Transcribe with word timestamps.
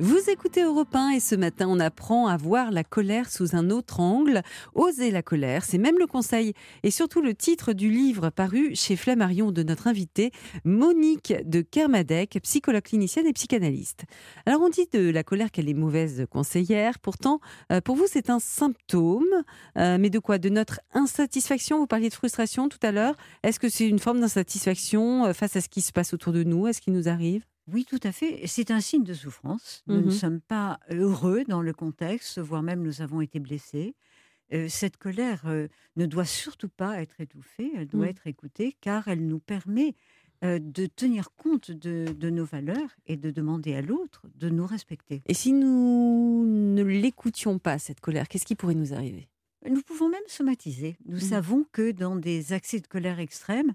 Vous 0.00 0.30
écoutez 0.30 0.62
Europe 0.62 0.94
1 0.94 1.10
et 1.10 1.20
ce 1.20 1.34
matin, 1.34 1.66
on 1.68 1.80
apprend 1.80 2.28
à 2.28 2.36
voir 2.36 2.70
la 2.70 2.84
colère 2.84 3.28
sous 3.28 3.56
un 3.56 3.68
autre 3.68 3.98
angle. 3.98 4.42
Oser 4.76 5.10
la 5.10 5.22
colère, 5.22 5.64
c'est 5.64 5.76
même 5.76 5.98
le 5.98 6.06
conseil 6.06 6.52
et 6.84 6.92
surtout 6.92 7.20
le 7.20 7.34
titre 7.34 7.72
du 7.72 7.90
livre 7.90 8.30
paru 8.30 8.76
chez 8.76 8.94
Flammarion 8.94 9.50
de 9.50 9.64
notre 9.64 9.88
invitée, 9.88 10.30
Monique 10.64 11.34
de 11.44 11.62
Kermadec, 11.62 12.38
psychologue 12.44 12.84
clinicienne 12.84 13.26
et 13.26 13.32
psychanalyste. 13.32 14.04
Alors 14.46 14.62
on 14.62 14.68
dit 14.68 14.86
de 14.92 15.10
la 15.10 15.24
colère 15.24 15.50
qu'elle 15.50 15.68
est 15.68 15.74
mauvaise 15.74 16.26
conseillère, 16.30 17.00
pourtant 17.00 17.40
euh, 17.72 17.80
pour 17.80 17.96
vous 17.96 18.06
c'est 18.06 18.30
un 18.30 18.38
symptôme, 18.38 19.42
euh, 19.78 19.98
mais 19.98 20.10
de 20.10 20.20
quoi? 20.20 20.38
De 20.38 20.48
notre 20.48 20.80
insatisfaction, 20.94 21.80
vous 21.80 21.88
parliez 21.88 22.08
de 22.08 22.14
frustration 22.14 22.68
tout 22.68 22.78
à 22.82 22.92
l'heure, 22.92 23.16
est-ce 23.42 23.58
que 23.58 23.68
c'est 23.68 23.88
une 23.88 23.98
forme 23.98 24.20
d'insatisfaction 24.20 25.26
euh, 25.26 25.32
face 25.32 25.56
à 25.56 25.60
ce 25.60 25.68
qui 25.68 25.80
se 25.80 25.90
passe 25.90 26.14
autour 26.14 26.32
de 26.32 26.44
nous, 26.44 26.68
est 26.68 26.72
ce 26.72 26.80
qui 26.80 26.92
nous 26.92 27.08
arrive? 27.08 27.44
Oui, 27.72 27.84
tout 27.84 28.00
à 28.02 28.12
fait. 28.12 28.40
C'est 28.46 28.70
un 28.70 28.80
signe 28.80 29.04
de 29.04 29.14
souffrance. 29.14 29.82
Nous 29.86 29.96
ne 29.96 30.02
Mhm. 30.06 30.10
sommes 30.10 30.40
pas 30.40 30.80
heureux 30.90 31.44
dans 31.46 31.62
le 31.62 31.72
contexte, 31.72 32.38
voire 32.38 32.62
même 32.62 32.82
nous 32.82 33.02
avons 33.02 33.20
été 33.20 33.38
blessés. 33.40 33.94
Euh, 34.54 34.66
cette 34.68 34.96
colère 34.96 35.42
euh, 35.46 35.68
ne 35.96 36.06
doit 36.06 36.24
surtout 36.24 36.70
pas 36.70 37.02
être 37.02 37.20
étouffée, 37.20 37.70
elle 37.76 37.86
doit 37.86 38.06
Mm. 38.06 38.10
être 38.10 38.26
écoutée 38.26 38.76
car 38.80 39.06
elle 39.08 39.26
nous 39.26 39.40
permet 39.40 39.94
euh, 40.44 40.60
de 40.60 40.86
tenir 40.86 41.30
compte 41.36 41.72
de, 41.72 42.06
de 42.16 42.30
nos 42.30 42.44
valeurs 42.44 42.90
et 43.06 43.16
de 43.16 43.30
demander 43.32 43.74
à 43.74 43.82
l'autre 43.82 44.22
de 44.36 44.48
nous 44.48 44.66
respecter. 44.66 45.20
Et 45.26 45.34
si 45.34 45.52
nous 45.52 46.46
ne 46.46 46.82
l'écoutions 46.84 47.58
pas, 47.58 47.78
cette 47.80 47.98
colère, 48.00 48.28
qu'est-ce 48.28 48.46
qui 48.46 48.54
pourrait 48.54 48.76
nous 48.76 48.94
arriver? 48.94 49.28
Nous 49.68 49.82
pouvons 49.82 50.08
même 50.08 50.22
somatiser. 50.28 50.96
Nous 51.06 51.16
Mhm. 51.16 51.20
savons 51.22 51.66
que 51.72 51.90
dans 51.90 52.14
des 52.14 52.52
accès 52.52 52.78
de 52.78 52.86
colère 52.86 53.18
extrême, 53.18 53.74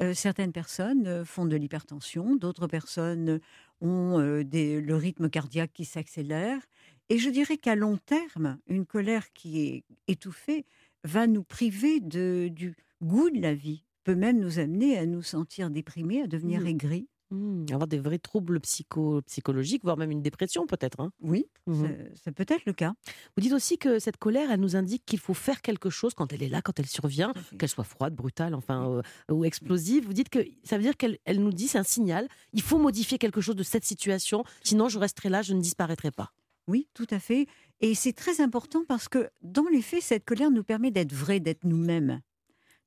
euh, 0.00 0.14
certaines 0.14 0.52
personnes 0.52 1.24
font 1.24 1.44
de 1.46 1.56
l'hypertension, 1.56 2.36
d'autres 2.36 2.66
personnes 2.66 3.40
ont 3.80 4.18
euh, 4.20 4.42
des- 4.44 4.80
le 4.80 4.96
rythme 4.96 5.28
cardiaque 5.28 5.72
qui 5.74 5.84
s'accélère. 5.84 6.60
Et 7.08 7.18
je 7.18 7.28
dirais 7.30 7.58
qu'à 7.58 7.74
long 7.76 7.98
terme, 7.98 8.58
une 8.68 8.86
colère 8.86 9.32
qui 9.32 9.60
est 9.66 9.84
étouffée 10.08 10.66
va 11.04 11.26
nous 11.26 11.44
priver 11.44 12.00
de, 12.00 12.48
du 12.50 12.74
goût 13.02 13.30
de 13.30 13.40
la 13.40 13.54
vie, 13.54 13.84
peut 14.04 14.14
même 14.14 14.38
nous 14.40 14.58
amener 14.58 14.96
à 14.98 15.04
nous 15.06 15.22
sentir 15.22 15.70
déprimés, 15.70 16.22
à 16.22 16.26
devenir 16.26 16.60
Mhm. 16.60 16.66
aigris. 16.66 17.08
Mmh, 17.32 17.64
avoir 17.72 17.86
des 17.88 17.98
vrais 17.98 18.18
troubles 18.18 18.60
psycho 18.60 19.22
psychologiques, 19.22 19.82
voire 19.84 19.96
même 19.96 20.10
une 20.10 20.20
dépression 20.20 20.66
peut-être. 20.66 21.00
hein. 21.00 21.12
Oui, 21.22 21.46
Mhm. 21.66 21.82
ça- 22.14 22.20
ça 22.24 22.32
peut 22.32 22.44
être 22.46 22.66
le 22.66 22.74
cas. 22.74 22.92
Vous 23.36 23.40
dites 23.42 23.52
aussi 23.54 23.78
que 23.78 23.98
cette 23.98 24.18
colère, 24.18 24.50
elle 24.50 24.60
nous 24.60 24.76
indique 24.76 25.04
qu'il 25.06 25.18
faut 25.18 25.32
faire 25.32 25.62
quelque 25.62 25.88
chose 25.88 26.12
quand 26.12 26.32
elle 26.34 26.42
est 26.42 26.48
là, 26.50 26.60
quand 26.60 26.78
elle 26.78 26.86
survient, 26.86 27.32
qu'elle 27.58 27.70
soit 27.70 27.84
froide, 27.84 28.14
brutale, 28.14 28.54
enfin, 28.54 28.86
euh, 29.30 29.34
ou 29.34 29.44
explosive. 29.46 30.04
Vous 30.04 30.12
dites 30.12 30.28
que 30.28 30.40
ça 30.62 30.76
veut 30.76 30.82
dire 30.82 30.96
qu'elle 30.98 31.18
elle 31.24 31.40
nous 31.42 31.52
dit, 31.52 31.68
c'est 31.68 31.78
un 31.78 31.84
signal, 31.84 32.28
il 32.52 32.60
faut 32.62 32.78
modifier 32.78 33.16
quelque 33.16 33.40
chose 33.40 33.56
de 33.56 33.62
cette 33.62 33.84
situation, 33.86 34.44
sinon 34.62 34.88
je 34.90 34.98
resterai 34.98 35.30
là, 35.30 35.40
je 35.40 35.54
ne 35.54 35.60
disparaîtrai 35.62 36.10
pas. 36.10 36.32
Oui, 36.68 36.86
tout 36.92 37.06
à 37.10 37.18
fait. 37.18 37.46
Et 37.80 37.94
c'est 37.94 38.12
très 38.12 38.40
important 38.42 38.84
parce 38.86 39.08
que, 39.08 39.30
dans 39.42 39.66
les 39.72 39.80
faits, 39.82 40.02
cette 40.02 40.24
colère 40.24 40.50
nous 40.50 40.62
permet 40.64 40.90
d'être 40.90 41.12
vrais, 41.14 41.40
d'être 41.40 41.64
nous-mêmes. 41.64 42.20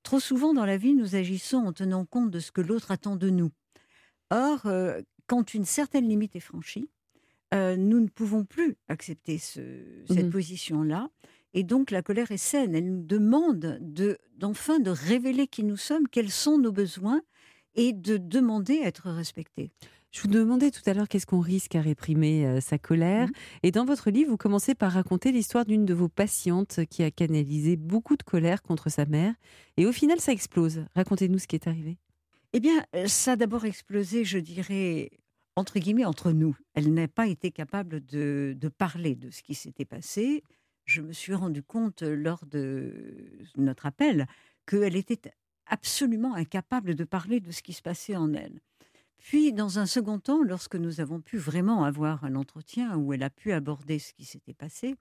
Trop 0.04 0.20
souvent 0.20 0.54
dans 0.54 0.66
la 0.66 0.78
vie, 0.78 0.94
nous 0.94 1.16
agissons 1.16 1.58
en 1.58 1.74
tenant 1.74 2.06
compte 2.06 2.30
de 2.30 2.40
ce 2.40 2.52
que 2.52 2.62
l'autre 2.62 2.92
attend 2.92 3.16
de 3.16 3.30
nous. 3.32 3.50
Or, 4.32 4.66
euh, 4.66 5.02
quand 5.28 5.54
une 5.54 5.66
certaine 5.66 6.08
limite 6.08 6.36
est 6.36 6.40
franchie, 6.40 6.90
euh, 7.54 7.76
nous 7.78 8.00
ne 8.00 8.08
pouvons 8.08 8.44
plus 8.44 8.76
accepter 8.90 9.38
ce- 9.38 10.04
cette 10.08 10.30
position-là. 10.30 11.10
Et 11.54 11.64
donc, 11.64 11.92
la 11.92 12.02
colère 12.02 12.32
est 12.32 12.38
saine. 12.38 12.76
Elle 12.76 12.92
nous 12.92 13.04
demande 13.04 13.78
de, 13.82 14.18
d'enfin 14.38 14.80
de 14.80 14.90
révéler 14.90 15.48
qui 15.48 15.64
nous 15.64 15.78
sommes, 15.78 16.08
quels 16.10 16.32
sont 16.32 16.58
nos 16.58 16.72
besoins 16.72 17.22
et 17.76 17.94
de 17.94 18.18
demander 18.18 18.80
à 18.82 18.88
être 18.88 19.10
respectés. 19.10 19.72
Je 20.12 20.22
vous 20.22 20.28
demandais 20.28 20.72
tout 20.72 20.82
à 20.86 20.94
l'heure 20.94 21.08
qu'est-ce 21.10 21.26
qu'on 21.26 21.42
risque 21.42 21.76
à 21.76 21.82
réprimer 21.82 22.46
euh, 22.46 22.62
sa 22.62 22.78
colère. 22.78 23.28
Mhm. 23.28 23.34
Et 23.64 23.72
dans 23.72 23.86
votre 23.86 24.10
livre, 24.10 24.32
vous 24.32 24.38
commencez 24.38 24.74
par 24.74 24.94
raconter 24.94 25.32
l'histoire 25.32 25.66
d'une 25.66 25.86
de 25.86 25.94
vos 25.94 26.08
patientes 26.10 26.80
qui 26.90 27.04
a 27.04 27.12
canalisé 27.12 27.76
beaucoup 27.76 28.16
de 28.16 28.24
colère 28.24 28.62
contre 28.62 28.90
sa 28.90 29.06
mère. 29.06 29.34
Et 29.78 29.86
au 29.86 29.92
final, 29.92 30.20
ça 30.22 30.32
explose. 30.32 30.86
Racontez-nous 30.96 31.38
ce 31.40 31.48
qui 31.48 31.56
est 31.58 31.68
arrivé. 31.68 31.98
Eh 32.58 32.62
bien, 32.62 32.86
euh, 32.96 33.06
ça 33.08 33.34
a 33.34 33.36
d'abord 33.36 33.66
explosé, 33.66 34.24
je 34.24 34.38
dirais, 34.38 35.10
entre 35.58 35.78
guillemets, 35.78 36.06
entre 36.06 36.32
nous. 36.32 36.56
Elle 36.74 36.94
n'a 36.94 37.10
pas 37.10 37.28
été 37.28 37.52
capable 37.52 38.06
de, 38.06 38.56
de 38.58 38.70
parler 38.70 39.16
de 39.16 39.30
ce 39.30 39.44
qui 39.44 39.56
s'était 39.56 39.84
passé. 39.84 40.42
Je 40.86 41.02
me 41.02 41.12
suis 41.12 41.34
rendu 41.34 41.62
compte 41.62 42.04
euh, 42.04 42.16
lors 42.16 42.46
de 42.46 43.42
notre 43.58 43.86
appel 43.86 44.26
qu'elle 44.66 44.96
était 44.96 45.34
absolument 45.66 46.34
incapable 46.34 46.96
de 46.96 47.04
parler 47.04 47.42
de 47.42 47.52
ce 47.52 47.62
qui 47.62 47.74
se 47.74 47.82
passait 47.82 48.16
en 48.16 48.34
elle. 48.34 48.62
Puis, 49.18 49.52
dans 49.52 49.78
un 49.78 49.86
second 49.86 50.20
temps, 50.20 50.42
lorsque 50.42 50.78
nous 50.78 51.02
avons 51.02 51.20
pu 51.20 51.36
vraiment 51.36 51.84
avoir 51.84 52.24
un 52.24 52.36
entretien 52.36 52.96
où 52.96 53.12
elle 53.12 53.24
a 53.24 53.30
pu 53.30 53.52
aborder 53.52 54.00
ce 54.00 54.14
qui 54.14 54.24
s'était 54.24 54.54
passé, 54.54 54.96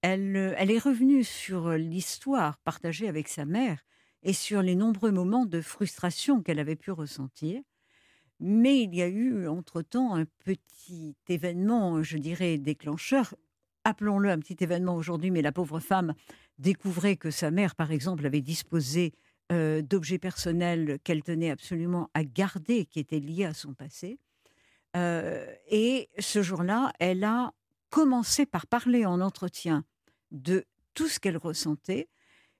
elle, 0.00 0.36
euh, 0.36 0.54
est 0.54 0.78
revenue 0.78 1.24
sur 1.24 1.66
euh, 1.66 1.76
l'histoire 1.76 2.58
partagée 2.58 3.08
avec 3.08 3.26
sa 3.26 3.46
mère 3.46 3.84
et 4.24 4.32
sur 4.32 4.62
les 4.62 4.74
nombreux 4.74 5.12
moments 5.12 5.46
de 5.46 5.60
frustration 5.60 6.42
qu'elle 6.42 6.58
avait 6.58 6.76
pu 6.76 6.90
ressentir. 6.90 7.60
Mais 8.40 8.82
il 8.82 8.94
y 8.94 9.02
a 9.02 9.08
eu, 9.08 9.46
entre-temps, 9.46 10.14
un 10.14 10.24
petit 10.44 11.14
événement, 11.28 12.02
je 12.02 12.18
dirais, 12.18 12.58
déclencheur. 12.58 13.34
Appelons-le 13.84 14.30
un 14.30 14.38
petit 14.38 14.56
événement 14.60 14.96
aujourd'hui, 14.96 15.30
mais 15.30 15.42
la 15.42 15.52
pauvre 15.52 15.78
femme 15.78 16.14
découvrait 16.58 17.16
que 17.16 17.30
sa 17.30 17.50
mère, 17.50 17.76
par 17.76 17.92
exemple, 17.92 18.26
avait 18.26 18.40
disposé 18.40 19.12
euh, 19.52 19.82
d'objets 19.82 20.18
personnels 20.18 20.98
qu'elle 21.04 21.22
tenait 21.22 21.50
absolument 21.50 22.10
à 22.14 22.24
garder, 22.24 22.86
qui 22.86 22.98
étaient 22.98 23.20
liés 23.20 23.44
à 23.44 23.54
son 23.54 23.74
passé. 23.74 24.18
Euh, 24.96 25.46
et 25.68 26.08
ce 26.18 26.42
jour-là, 26.42 26.92
elle 26.98 27.24
a 27.24 27.52
commencé 27.90 28.46
par 28.46 28.66
parler 28.66 29.06
en 29.06 29.20
entretien 29.20 29.84
de 30.30 30.64
tout 30.94 31.08
ce 31.08 31.20
qu'elle 31.20 31.36
ressentait, 31.36 32.08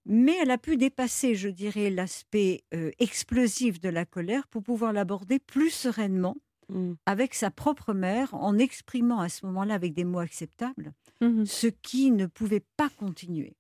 mais 0.07 0.37
elle 0.43 0.51
a 0.51 0.59
pu 0.59 0.77
dépasser, 0.77 1.35
je 1.35 1.49
dirais, 1.49 1.91
l'aspect 1.91 2.65
euh, 2.75 2.91
explosif 2.99 3.81
de 3.81 3.89
la 3.89 4.05
colère 4.05 4.47
pour 4.49 4.63
pouvoir 4.63 4.93
l'aborder 4.93 5.39
plus 5.39 5.71
sereinement 5.71 6.37
Mmh. 6.71 6.95
avec 7.05 7.35
sa 7.35 7.51
propre 7.51 7.93
mère, 7.93 8.33
en 8.33 8.57
exprimant 8.57 9.21
à 9.21 9.29
ce 9.29 9.45
moment-là 9.45 9.75
avec 9.75 9.93
des 9.93 10.05
mots 10.05 10.21
acceptables 10.21 10.95
Mhm. 11.21 11.45
ce 11.45 11.67
qui 11.67 12.11
ne 12.11 12.25
pouvait 12.25 12.65
pas 12.79 12.89
continuer. 12.89 13.55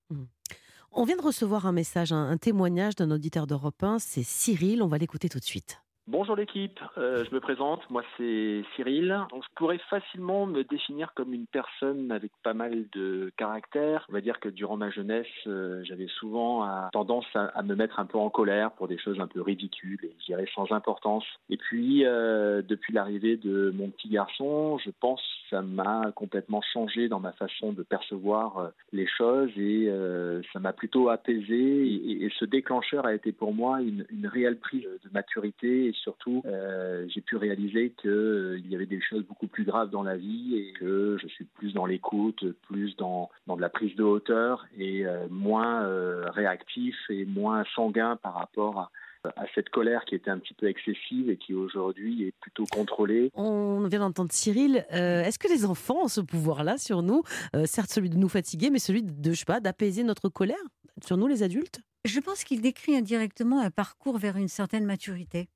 On 0.90 1.04
vient 1.04 1.16
de 1.18 1.20
recevoir 1.20 1.66
un 1.66 1.72
message, 1.72 2.12
un, 2.12 2.30
un 2.30 2.38
témoignage 2.38 2.96
d'un 2.96 3.10
auditeur 3.10 3.46
d'Europe 3.46 3.82
1, 3.82 3.98
c'est 3.98 4.22
Cyril, 4.22 4.82
on 4.82 4.86
va 4.88 4.96
l'écouter 4.96 5.28
tout 5.28 5.38
de 5.38 5.44
suite. 5.44 5.82
Bonjour 6.06 6.36
l'équipe, 6.36 6.78
Euh, 6.98 7.24
je 7.24 7.34
me 7.34 7.40
présente, 7.40 7.88
moi 7.88 8.02
c'est 8.18 8.62
Cyril. 8.76 9.08
Donc, 9.30 9.42
je 9.42 9.48
pourrais 9.56 9.78
facilement 9.88 10.44
me 10.44 10.62
définir 10.62 11.14
comme 11.14 11.32
une 11.32 11.46
personne 11.46 12.12
avec 12.12 12.30
pas 12.42 12.52
mal 12.52 12.84
de 12.92 13.32
caractère. 13.38 14.04
On 14.10 14.12
va 14.12 14.20
dire 14.20 14.38
que 14.38 14.50
durant 14.50 14.76
ma 14.76 14.90
jeunesse, 14.90 15.26
euh, 15.46 15.82
j'avais 15.84 16.06
souvent 16.08 16.62
à- 16.62 16.90
tendance 16.92 17.24
à, 17.34 17.62
me 17.62 17.74
mettre 17.74 17.98
un 18.00 18.04
peu 18.04 18.18
en 18.18 18.28
colère 18.28 18.72
pour 18.72 18.86
des 18.86 18.98
choses 18.98 19.18
un 19.18 19.26
peu 19.26 19.40
ridicules 19.40 19.98
et 20.04 20.14
je 20.20 20.26
dirais 20.26 20.46
sans 20.54 20.70
importance. 20.72 21.24
Et 21.48 21.56
puis, 21.56 22.04
euh, 22.04 22.60
depuis 22.60 22.92
l'arrivée 22.92 23.38
de 23.38 23.72
mon 23.74 23.88
petit 23.88 24.10
garçon, 24.10 24.76
je 24.84 24.90
pense 25.00 25.22
que 25.22 25.56
ça 25.56 25.62
m'a 25.62 26.12
complètement 26.14 26.60
changé 26.60 27.08
dans 27.08 27.20
ma 27.20 27.32
façon 27.32 27.72
de 27.72 27.82
percevoir 27.82 28.58
euh, 28.58 28.68
les 28.92 29.06
choses 29.06 29.50
et 29.56 29.86
euh, 29.88 30.42
ça 30.52 30.58
m'a 30.60 30.74
plutôt 30.74 31.08
apaisé. 31.08 31.86
Et, 31.86 32.24
et- 32.24 32.30
ce 32.38 32.44
déclencheur 32.44 33.06
a 33.06 33.14
été 33.14 33.32
pour 33.32 33.54
moi 33.54 33.80
une, 33.80 34.04
une 34.10 34.26
réelle 34.26 34.58
prise 34.58 34.82
de 34.82 35.10
maturité 35.12 35.93
surtout, 35.94 36.42
euh, 36.46 37.06
j'ai 37.08 37.20
pu 37.20 37.36
réaliser 37.36 37.90
qu'il 38.00 38.64
y 38.68 38.74
avait 38.74 38.86
des 38.86 39.00
choses 39.00 39.24
beaucoup 39.24 39.46
plus 39.46 39.64
graves 39.64 39.90
dans 39.90 40.02
la 40.02 40.16
vie 40.16 40.56
et 40.56 40.72
que 40.72 41.16
je 41.20 41.26
suis 41.28 41.44
plus 41.44 41.72
dans 41.72 41.86
l'écoute, 41.86 42.44
plus 42.62 42.96
dans, 42.96 43.30
dans 43.46 43.56
de 43.56 43.60
la 43.60 43.68
prise 43.68 43.94
de 43.96 44.02
hauteur 44.02 44.66
et 44.76 45.06
euh, 45.06 45.26
moins 45.30 45.84
euh, 45.84 46.30
réactif 46.30 46.96
et 47.08 47.24
moins 47.24 47.64
sanguin 47.74 48.16
par 48.16 48.34
rapport 48.34 48.78
à, 48.80 48.90
à 49.36 49.46
cette 49.54 49.70
colère 49.70 50.04
qui 50.04 50.14
était 50.14 50.30
un 50.30 50.38
petit 50.38 50.54
peu 50.54 50.68
excessive 50.68 51.30
et 51.30 51.36
qui 51.36 51.54
aujourd'hui 51.54 52.24
est 52.24 52.34
plutôt 52.40 52.66
contrôlée. 52.66 53.30
On 53.34 53.86
vient 53.88 54.00
d'entendre 54.00 54.32
Cyril. 54.32 54.84
Euh, 54.92 55.22
Est-ce 55.22 55.38
que 55.38 55.48
les 55.48 55.64
enfants 55.64 56.04
ont 56.04 56.08
ce 56.08 56.20
pouvoir-là 56.20 56.76
sur 56.78 57.02
nous? 57.02 57.22
Euh, 57.56 57.64
Certes, 57.66 57.90
celui 57.90 58.10
de 58.10 58.18
nous 58.18 58.28
fatiguer, 58.28 58.70
mais 58.70 58.78
celui 58.78 59.02
de, 59.02 59.30
je 59.30 59.38
sais 59.38 59.44
pas, 59.44 59.60
d'apaiser 59.60 60.02
notre 60.02 60.28
colère 60.28 60.56
sur 61.02 61.16
nous, 61.16 61.26
les 61.26 61.42
adultes? 61.42 61.80
Je 62.04 62.20
pense 62.20 62.44
qu'il 62.44 62.60
décrit 62.60 62.94
indirectement 62.94 63.60
un 63.60 63.70
parcours 63.70 64.18
vers 64.18 64.36
une 64.36 64.48
certaine 64.48 64.84
maturité. 64.84 65.48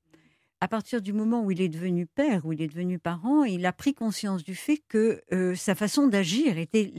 À 0.61 0.67
partir 0.67 1.01
du 1.01 1.13
moment 1.13 1.43
où 1.43 1.51
il 1.51 1.61
est 1.61 1.69
devenu 1.69 2.05
père, 2.05 2.45
où 2.45 2.51
il 2.51 2.61
est 2.61 2.67
devenu 2.67 2.99
parent, 2.99 3.45
il 3.45 3.65
a 3.65 3.71
pris 3.71 3.93
conscience 3.93 4.43
du 4.43 4.55
fait 4.55 4.81
que 4.89 5.21
euh, 5.31 5.55
sa 5.55 5.73
façon 5.73 6.07
d'agir 6.07 6.57
était 6.57 6.91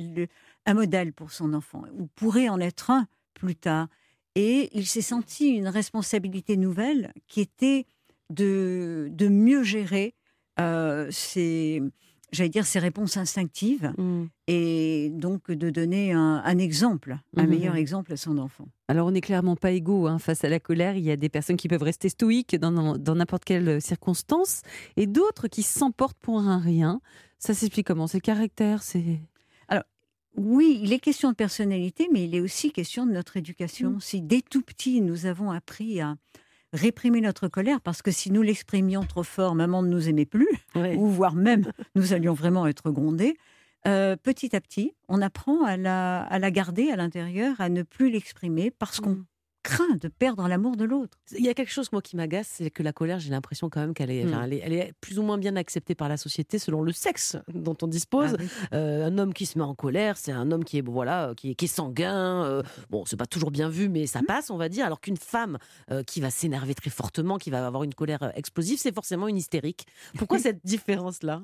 un 0.64 0.74
modèle 0.74 1.12
pour 1.12 1.30
son 1.30 1.52
enfant, 1.52 1.84
ou 1.98 2.06
pourrait 2.06 2.48
en 2.48 2.58
être 2.58 2.90
un 2.90 3.06
plus 3.34 3.56
tard. 3.56 3.88
Et 4.34 4.70
il 4.72 4.86
s'est 4.86 5.02
senti 5.02 5.48
une 5.48 5.68
responsabilité 5.68 6.56
nouvelle 6.56 7.12
qui 7.26 7.40
était 7.40 7.86
de, 8.30 9.08
de 9.10 9.28
mieux 9.28 9.62
gérer 9.62 10.14
euh, 10.58 11.10
ses, 11.10 11.82
j'allais 12.32 12.48
dire, 12.50 12.66
ses 12.66 12.78
réponses 12.78 13.16
instinctives 13.16 13.92
Mm. 13.98 14.24
et 14.48 15.10
donc 15.14 15.50
de 15.50 15.70
donner 15.70 16.12
un, 16.12 16.42
un 16.44 16.58
exemple, 16.58 17.18
un 17.36 17.42
Mhm. 17.44 17.48
meilleur 17.50 17.76
exemple 17.76 18.12
à 18.12 18.16
son 18.16 18.38
enfant. 18.38 18.66
Alors, 18.88 19.06
on 19.06 19.10
n'est 19.12 19.20
clairement 19.20 19.56
pas 19.56 19.70
égaux 19.72 20.06
hein, 20.06 20.18
face 20.18 20.44
à 20.44 20.48
la 20.48 20.60
colère. 20.60 20.96
Il 20.96 21.04
y 21.04 21.10
a 21.10 21.16
des 21.16 21.28
personnes 21.28 21.56
qui 21.56 21.68
peuvent 21.68 21.82
rester 21.82 22.08
stoïques 22.08 22.56
dans 22.56 22.96
dans 22.98 23.14
n'importe 23.14 23.44
quelle 23.44 23.80
circonstance 23.80 24.62
et 24.96 25.06
d'autres 25.06 25.48
qui 25.48 25.62
s'emportent 25.62 26.18
pour 26.20 26.40
un 26.40 26.58
rien. 26.58 27.00
Ça 27.38 27.54
s'explique 27.54 27.86
comment? 27.86 28.06
C'est 28.06 28.18
le 28.18 28.22
caractère, 28.22 28.82
c'est. 28.82 29.20
Oui, 30.36 30.78
il 30.80 30.92
est 30.92 31.00
question 31.00 31.30
de 31.30 31.34
personnalité, 31.34 32.08
mais 32.12 32.22
il 32.24 32.36
est 32.36 32.40
aussi 32.40 32.70
question 32.70 33.04
de 33.04 33.10
notre 33.10 33.36
éducation. 33.36 33.90
Mm. 33.90 34.00
Si 34.00 34.20
dès 34.22 34.42
tout 34.42 34.62
petit, 34.62 35.00
nous 35.00 35.26
avons 35.26 35.50
appris 35.50 36.00
à 36.00 36.16
réprimer 36.72 37.20
notre 37.20 37.49
colère, 37.49 37.81
parce 37.81 38.02
que 38.02 38.11
si 38.11 38.31
nous 38.31 38.43
l'exprimions 38.43 39.02
trop 39.02 39.22
fort, 39.22 39.55
maman 39.55 39.82
ne 39.82 39.88
nous 39.88 40.08
aimait 40.08 40.26
plus, 40.26 40.49
ou 40.75 41.08
voire 41.08 41.34
même 41.34 41.72
nous 41.94 42.12
allions 42.12 42.34
vraiment 42.34 42.67
être 42.67 42.90
grondés, 42.90 43.37
euh, 43.87 44.17
petit 44.17 44.55
à 44.55 44.61
petit, 44.61 44.94
on 45.08 45.22
apprend 45.22 45.64
à 45.64 45.76
la, 45.76 46.22
à 46.22 46.38
la 46.38 46.50
garder 46.50 46.90
à 46.90 46.96
l'intérieur, 46.96 47.61
à 47.61 47.69
ne 47.69 47.82
plus 47.82 48.11
l'exprimer, 48.11 48.70
parce 48.70 49.00
qu'on 49.00 49.11
Mm. 49.11 49.25
Craint 49.62 49.96
de 50.00 50.08
perdre 50.08 50.46
l'amour 50.48 50.76
de 50.76 50.84
l'autre. 50.84 51.18
Il 51.38 51.44
y 51.44 51.48
a 51.48 51.54
quelque 51.54 51.70
chose 51.70 51.92
moi 51.92 52.00
qui 52.02 52.16
m'agace, 52.16 52.48
c'est 52.54 52.70
que 52.70 52.82
la 52.82 52.92
colère, 52.92 53.18
j'ai 53.18 53.30
l'impression 53.30 53.68
quand 53.68 53.80
même 53.80 53.92
qu'elle 53.94 54.10
est, 54.10 54.24
Mm. 54.24 54.28
enfin, 54.28 54.42
elle 54.44 54.52
est, 54.54 54.60
elle 54.64 54.72
est 54.72 54.92
plus 55.00 55.18
ou 55.18 55.22
moins 55.22 55.36
bien 55.38 55.54
acceptée 55.56 55.94
par 55.94 56.08
la 56.08 56.16
société 56.16 56.58
selon 56.58 56.82
le 56.82 56.92
sexe 56.92 57.36
dont 57.52 57.76
on 57.82 57.86
dispose. 57.86 58.36
Ah 58.38 58.42
oui. 58.42 58.48
Euh, 58.74 59.06
un 59.06 59.18
homme 59.18 59.34
qui 59.34 59.46
se 59.46 59.58
met 59.58 59.64
en 59.64 59.74
colère, 59.74 60.16
c'est 60.16 60.32
un 60.32 60.50
homme 60.50 60.64
qui 60.64 60.78
est 60.78 60.80
voilà, 60.82 61.34
qui 61.36 61.50
est, 61.50 61.54
qui 61.54 61.66
est 61.66 61.68
sanguin. 61.68 62.44
euh, 62.44 62.62
bon, 62.90 63.04
c'est 63.04 63.16
pas 63.16 63.26
toujours 63.26 63.50
bien 63.50 63.68
vu, 63.68 63.88
mais 63.88 64.02
Mmh. 64.04 64.06
ça 64.06 64.20
passe, 64.26 64.50
on 64.50 64.56
va 64.56 64.68
dire. 64.68 64.86
Alors 64.86 65.00
qu'une 65.00 65.16
femme 65.18 65.58
euh, 65.90 66.02
qui 66.02 66.20
va 66.20 66.30
s'énerver 66.30 66.74
très 66.74 66.90
fortement, 66.90 67.36
qui 67.38 67.50
va 67.50 67.66
avoir 67.66 67.82
une 67.84 67.94
colère 67.94 68.22
euh, 68.22 68.30
explosive, 68.34 68.78
c'est 68.78 68.94
forcément 68.94 69.28
une 69.28 69.36
hystérique. 69.36 69.86
Pourquoi 70.16 70.38
cette 70.38 70.64
différence-là? 70.64 71.42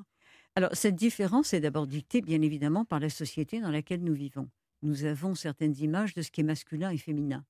Alors, 0.55 0.71
cette 0.73 0.95
différence 0.97 1.53
est 1.53 1.61
d'abord 1.61 1.87
dictée, 1.87 2.23
bien 2.23 2.41
évidemment, 2.41 2.87
par 2.87 2.99
la 2.99 3.11
société 3.11 3.61
dans 3.61 3.71
laquelle 3.71 4.03
nous 4.03 4.15
vivons. 4.15 4.49
Nous 4.83 5.05
avons 5.05 5.35
certaines 5.35 5.77
images 5.81 6.15
de 6.15 6.23
ce 6.23 6.31
qui 6.31 6.41
est 6.41 6.45
masculin 6.45 6.91
et 6.91 6.97
féminin. 6.97 7.45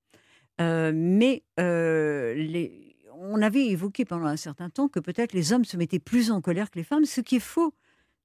Mais 0.58 1.44
on 3.18 3.42
avait 3.42 3.66
évoqué 3.66 4.04
pendant 4.04 4.26
un 4.26 4.36
certain 4.36 4.70
temps 4.70 4.88
que 4.88 5.00
peut-être 5.00 5.32
les 5.32 5.52
hommes 5.52 5.64
se 5.64 5.76
mettaient 5.76 5.98
plus 5.98 6.30
en 6.30 6.40
colère 6.40 6.70
que 6.70 6.78
les 6.78 6.84
femmes, 6.84 7.04
ce 7.04 7.20
qui 7.20 7.36
est 7.36 7.40
faux. 7.40 7.74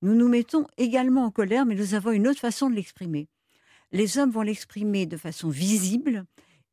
Nous 0.02 0.16
nous 0.16 0.28
mettons 0.28 0.66
également 0.78 1.26
en 1.26 1.32
colère, 1.32 1.66
mais 1.66 1.76
nous 1.76 1.94
avons 1.94 2.12
une 2.12 2.28
autre 2.28 2.40
façon 2.40 2.70
de 2.70 2.76
l'exprimer. 2.76 3.28
Les 3.92 4.18
hommes 4.18 4.32
vont 4.32 4.42
l'exprimer 4.42 5.06
de 5.06 5.18
façon 5.18 5.50
visible, 5.50 6.26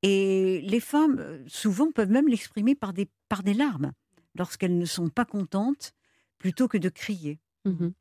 et 0.03 0.61
les 0.63 0.81
femmes, 0.81 1.41
souvent, 1.47 1.91
peuvent 1.91 2.11
même 2.11 2.29
l'exprimer 2.29 2.75
par 2.75 2.93
des, 2.93 3.09
par 3.29 3.43
des 3.43 3.55
larmes, 3.55 3.93
lorsqu'elles 4.37 4.79
ne 4.79 4.85
sont 4.85 5.09
pas 5.09 5.25
contentes, 5.25 5.93
plutôt 6.39 6.69
que 6.69 6.79
de 6.79 6.89
crier. 6.89 7.41
Mhm. 7.65 7.93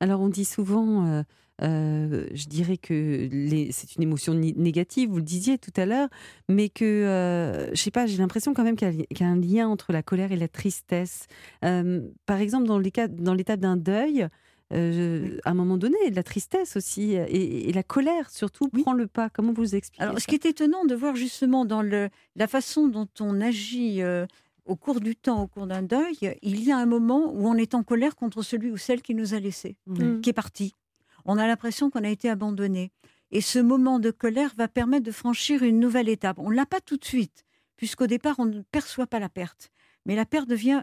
Alors, 0.00 0.20
on 0.20 0.28
dit 0.28 0.46
souvent, 0.46 1.22
euh, 1.62 2.26
je 2.32 2.46
dirais 2.46 2.76
que 2.78 3.28
c'est 3.70 3.94
une 3.96 4.02
émotion 4.02 4.34
négative, 4.34 5.10
vous 5.10 5.16
le 5.18 5.22
disiez 5.22 5.58
tout 5.58 5.72
à 5.76 5.86
l'heure, 5.86 6.08
mais 6.48 6.68
que, 6.68 6.84
euh, 6.84 7.68
je 7.74 7.80
sais 7.80 7.90
pas, 7.90 8.06
j'ai 8.06 8.16
l'impression 8.18 8.54
quand 8.54 8.64
même 8.64 8.76
qu'il 8.76 8.88
y, 8.88 9.02
a- 9.02 9.04
qu'il 9.06 9.20
y 9.20 9.24
a 9.24 9.28
un 9.32 9.40
lien 9.40 9.68
entre 9.68 9.92
la 9.92 10.02
colère 10.02 10.32
et 10.32 10.36
la 10.36 10.48
tristesse. 10.48 11.26
Euh, 11.64 12.00
par 12.26 12.40
exemple, 12.40 12.66
dans 12.66 12.78
l'étape 12.78 13.60
d'un 13.60 13.76
deuil, 13.76 14.26
euh, 14.72 15.38
à 15.44 15.50
un 15.50 15.54
moment 15.54 15.76
donné, 15.76 15.96
la 16.12 16.22
tristesse 16.22 16.76
aussi 16.76 17.12
et, 17.12 17.68
et 17.68 17.72
la 17.72 17.82
colère 17.82 18.30
surtout 18.30 18.70
Oui. 18.72 18.82
prend 18.82 18.94
le 18.94 19.06
pas. 19.06 19.28
Comment 19.28 19.52
vous 19.52 19.74
expliquez 19.74 20.02
Alors, 20.02 20.18
ce 20.18 20.26
qui 20.26 20.34
est 20.34 20.46
étonnant 20.46 20.84
de 20.86 20.94
voir 20.94 21.14
justement 21.14 21.64
dans 21.66 21.82
le, 21.82 22.08
la 22.36 22.46
façon 22.46 22.88
dont 22.88 23.08
on 23.20 23.40
agit 23.42 24.00
euh, 24.02 24.26
au 24.64 24.74
cours 24.76 25.00
du 25.00 25.14
temps, 25.14 25.42
au 25.42 25.46
cours 25.46 25.66
d'un 25.66 25.82
deuil, 25.82 26.16
il 26.40 26.64
y 26.64 26.72
a 26.72 26.78
un 26.78 26.86
moment 26.86 27.30
où 27.34 27.46
on 27.46 27.54
est 27.54 27.74
en 27.74 27.82
colère 27.82 28.16
contre 28.16 28.42
celui 28.42 28.70
ou 28.70 28.78
celle 28.78 29.02
qui 29.02 29.14
nous 29.14 29.34
a 29.34 29.40
laissés, 29.40 29.76
Mm. 29.86 30.20
qui 30.22 30.30
est 30.30 30.32
parti. 30.32 30.74
On 31.24 31.38
a 31.38 31.46
l'impression 31.46 31.90
qu'on 31.90 32.04
a 32.04 32.08
été 32.08 32.28
abandonné. 32.28 32.90
Et 33.30 33.40
ce 33.40 33.58
moment 33.58 33.98
de 33.98 34.10
colère 34.10 34.52
va 34.56 34.68
permettre 34.68 35.04
de 35.04 35.10
franchir 35.12 35.62
une 35.62 35.80
nouvelle 35.80 36.08
étape. 36.08 36.38
On 36.38 36.50
ne 36.50 36.56
l'a 36.56 36.66
pas 36.66 36.80
tout 36.80 36.96
de 36.96 37.04
suite, 37.04 37.44
puisqu'au 37.76 38.06
départ, 38.06 38.36
on 38.38 38.44
ne 38.44 38.62
perçoit 38.62 39.06
pas 39.06 39.18
la 39.18 39.28
perte. 39.28 39.70
Mais 40.04 40.16
la 40.16 40.26
perte 40.26 40.48
devient 40.48 40.82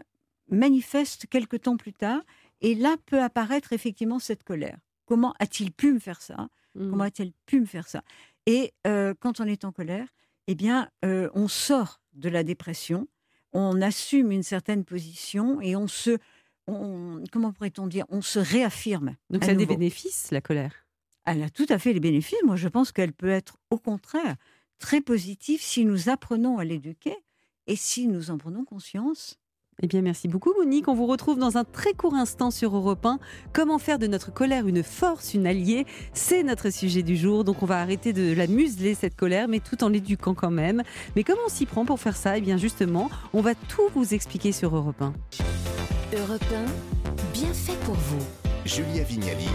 manifeste 0.50 1.26
quelque 1.26 1.56
temps 1.56 1.76
plus 1.76 1.92
tard. 1.92 2.20
Et 2.60 2.74
là 2.74 2.96
peut 3.06 3.22
apparaître 3.22 3.72
effectivement 3.72 4.18
cette 4.18 4.42
colère. 4.42 4.78
Comment 5.06 5.34
a-t-il 5.38 5.72
pu 5.72 5.92
me 5.92 5.98
faire 5.98 6.20
ça? 6.20 6.48
Mhm. 6.74 6.90
Comment 6.90 7.04
a-t-elle 7.04 7.32
pu 7.46 7.60
me 7.60 7.66
faire 7.66 7.88
ça? 7.88 8.02
Et 8.46 8.72
euh, 8.86 9.14
quand 9.18 9.40
on 9.40 9.44
est 9.44 9.64
en 9.64 9.72
colère, 9.72 10.08
eh 10.46 10.54
bien, 10.54 10.88
euh, 11.04 11.30
on 11.34 11.48
sort 11.48 12.00
de 12.14 12.28
la 12.28 12.42
dépression, 12.42 13.08
on 13.52 13.80
assume 13.80 14.32
une 14.32 14.42
certaine 14.42 14.84
position 14.84 15.60
et 15.60 15.76
on 15.76 15.88
se, 15.88 16.18
on- 16.66 17.22
comment 17.32 17.52
pourrait-on 17.52 17.86
dire, 17.86 18.04
on 18.08 18.22
se 18.22 18.38
réaffirme. 18.38 19.16
Donc, 19.30 19.44
ça 19.44 19.52
a 19.52 19.54
des 19.54 19.66
bénéfices, 19.66 20.30
la 20.30 20.40
colère? 20.40 20.72
Elle 21.26 21.42
a 21.42 21.50
tout 21.50 21.66
à 21.68 21.78
fait 21.78 21.92
les 21.92 22.00
bénéfices. 22.00 22.38
Moi, 22.44 22.56
je 22.56 22.68
pense 22.68 22.92
qu'elle 22.92 23.12
peut 23.12 23.28
être, 23.28 23.56
au 23.70 23.78
contraire, 23.78 24.36
très 24.78 25.00
positive 25.00 25.60
si 25.62 25.84
nous 25.84 26.08
apprenons 26.08 26.58
à 26.58 26.64
l'éduquer 26.64 27.14
et 27.66 27.76
si 27.76 28.06
nous 28.08 28.30
en 28.30 28.38
prenons 28.38 28.64
conscience. 28.64 29.36
Eh 29.82 29.86
bien, 29.86 30.02
merci 30.02 30.28
beaucoup, 30.28 30.52
Monique. 30.58 30.88
On 30.88 30.94
vous 30.94 31.06
retrouve 31.06 31.38
dans 31.38 31.56
un 31.56 31.64
très 31.64 31.94
court 31.94 32.14
instant 32.14 32.50
sur 32.50 32.76
Europe 32.76 33.06
1. 33.06 33.18
Comment 33.54 33.78
faire 33.78 33.98
de 33.98 34.06
notre 34.06 34.30
colère 34.32 34.66
une 34.66 34.82
force, 34.82 35.32
une 35.32 35.46
alliée? 35.46 35.86
C'est 36.12 36.42
notre 36.42 36.68
sujet 36.70 37.02
du 37.02 37.16
jour. 37.16 37.44
Donc, 37.44 37.62
on 37.62 37.66
va 37.66 37.80
arrêter 37.80 38.12
de 38.12 38.34
la 38.34 38.46
museler, 38.46 38.94
cette 38.94 39.16
colère, 39.16 39.48
mais 39.48 39.60
tout 39.60 39.82
en 39.82 39.88
l'éduquant 39.88 40.34
quand 40.34 40.50
même. 40.50 40.82
Mais 41.16 41.24
comment 41.24 41.40
on 41.46 41.50
s'y 41.50 41.64
prend 41.64 41.86
pour 41.86 41.98
faire 41.98 42.16
ça? 42.16 42.36
Eh 42.36 42.42
bien, 42.42 42.58
justement, 42.58 43.08
on 43.32 43.40
va 43.40 43.54
tout 43.54 43.88
vous 43.94 44.12
expliquer 44.12 44.52
sur 44.52 44.76
Europe 44.76 45.00
1. 45.00 45.14
Europe 46.12 46.42
1, 46.52 46.64
bien 47.32 47.54
fait 47.54 47.76
pour 47.84 47.94
vous. 47.94 48.18
Julia 48.64 49.04
Vignali 49.04 49.46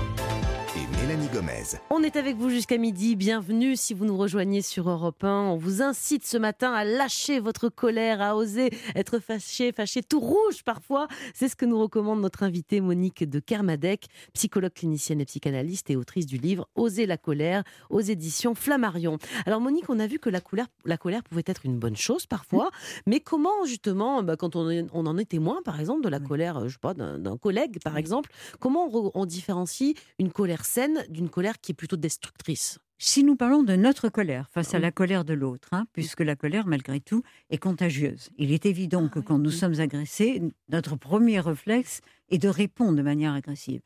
et 0.78 1.02
Mélanie 1.02 1.28
Gomez. 1.34 1.64
On 1.90 2.04
est 2.04 2.16
avec 2.18 2.36
vous 2.36 2.50
jusqu'à 2.50 2.78
midi. 2.78 3.16
Bienvenue 3.16 3.76
si 3.78 3.94
vous 3.94 4.04
nous 4.06 4.18
rejoignez 4.18 4.62
sur 4.62 4.90
Europe 4.90 5.24
1. 5.24 5.30
On 5.52 5.56
vous 5.58 5.82
incite 5.82 6.26
ce 6.26 6.38
matin 6.38 6.74
à 6.74 6.84
lâcher 6.84 7.40
votre 7.40 7.70
colère, 7.70 8.22
à 8.22 8.36
oser 8.36 8.72
être 8.96 9.20
fâché, 9.20 9.72
fâché 9.72 10.04
tout 10.04 10.20
rouge 10.20 10.64
parfois. 10.66 11.08
C'est 11.34 11.48
ce 11.48 11.56
que 11.56 11.66
nous 11.66 11.80
recommande 11.80 12.20
notre 12.22 12.44
invitée 12.44 12.82
Monique 12.82 13.24
de 13.30 13.40
Kermadec, 13.40 14.08
psychologue 14.34 14.74
clinicienne 14.74 15.22
et 15.22 15.26
psychanalyste 15.26 15.90
et 15.90 15.96
autrice 15.96 16.26
du 16.26 16.38
livre 16.38 16.68
Oser 16.76 17.06
la 17.06 17.18
colère 17.18 17.64
aux 17.90 18.02
éditions 18.02 18.54
Flammarion. 18.56 19.18
Alors 19.46 19.62
Monique, 19.62 19.90
on 19.90 20.00
a 20.00 20.08
vu 20.08 20.20
que 20.20 20.30
la 20.30 20.42
colère, 20.42 20.68
la 20.84 20.98
colère 20.98 21.24
pouvait 21.24 21.44
être 21.46 21.66
une 21.66 21.78
bonne 21.80 21.96
chose 21.96 22.26
parfois, 22.26 22.70
mais 23.06 23.22
comment 23.22 23.66
justement, 23.66 24.24
bah, 24.24 24.36
quand 24.36 24.56
on, 24.58 24.70
est- 24.70 24.86
on 24.94 25.06
en 25.06 25.18
est 25.18 25.26
témoin 25.30 25.62
par 25.64 25.80
exemple 25.80 26.02
de 26.04 26.10
la 26.10 26.18
Oui. 26.20 26.28
colère, 26.28 26.58
euh, 26.58 26.68
je 26.68 26.74
sais 26.74 26.80
pas, 26.82 26.94
d'un 26.94 27.38
collègue 27.38 27.80
par 27.84 27.94
Oui. 27.94 28.00
exemple, 28.00 28.30
comment 28.60 28.90
on, 28.92 29.12
on 29.14 29.26
différencie 29.26 29.94
une 30.20 30.32
colère 30.32 30.65
saine 30.66 31.06
d'une 31.10 31.30
colère 31.30 31.60
qui 31.60 31.72
est 31.72 31.76
plutôt 31.76 31.96
destructrice 31.96 32.80
Si 32.98 33.24
nous 33.24 33.36
parlons 33.36 33.64
de 33.64 33.76
notre 33.76 34.10
colère 34.10 34.50
face 34.52 34.74
à 34.74 34.80
la 34.80 34.92
colère 34.92 35.24
de 35.24 35.34
l'autre, 35.34 35.70
hein, 35.72 35.86
puisque 35.94 36.22
la 36.22 36.36
colère, 36.36 36.68
malgré 36.68 37.00
tout, 37.00 37.24
est 37.50 37.58
contagieuse. 37.58 38.30
Il 38.38 38.52
est 38.52 38.66
évident 38.66 39.06
Ah 39.06 39.14
que 39.14 39.20
oui, 39.20 39.26
quand 39.26 39.38
nous 39.38 39.52
sommes 39.52 39.80
agressés, 39.80 40.42
notre 40.70 40.96
premier 40.96 41.40
réflexe 41.40 42.02
est 42.30 42.38
de 42.38 42.50
répondre 42.50 42.98
de 42.98 43.02
manière 43.02 43.34
agressive. 43.34 43.82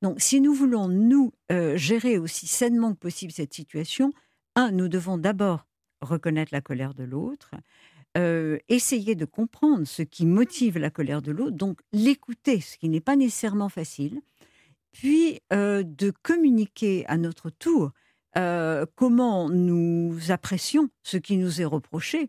Donc, 0.00 0.20
si 0.20 0.40
nous 0.40 0.52
voulons, 0.52 0.88
nous, 0.88 1.32
euh, 1.52 1.76
gérer 1.76 2.18
aussi 2.18 2.46
sainement 2.48 2.92
que 2.92 2.98
possible 2.98 3.32
cette 3.32 3.54
situation, 3.54 4.12
un, 4.56 4.72
nous 4.72 4.88
devons 4.88 5.16
d'abord 5.16 5.66
reconnaître 6.00 6.52
la 6.52 6.60
colère 6.60 6.94
de 6.94 7.04
l'autre, 7.04 7.52
euh, 8.18 8.58
essayer 8.68 9.14
de 9.14 9.24
comprendre 9.24 9.86
ce 9.86 10.02
qui 10.02 10.26
motive 10.26 10.76
la 10.76 10.90
colère 10.90 11.22
de 11.22 11.30
l'autre, 11.30 11.56
donc 11.56 11.80
l'écouter, 11.92 12.60
ce 12.60 12.76
qui 12.76 12.88
n'est 12.88 13.00
pas 13.00 13.16
nécessairement 13.16 13.70
facile, 13.70 14.20
puis 14.92 15.40
euh, 15.52 15.82
de 15.82 16.12
communiquer 16.22 17.04
à 17.06 17.16
notre 17.16 17.50
tour 17.50 17.90
euh, 18.36 18.86
comment 18.94 19.48
nous 19.50 20.16
apprécions 20.30 20.88
ce 21.02 21.16
qui 21.16 21.36
nous 21.36 21.60
est 21.60 21.64
reproché 21.66 22.28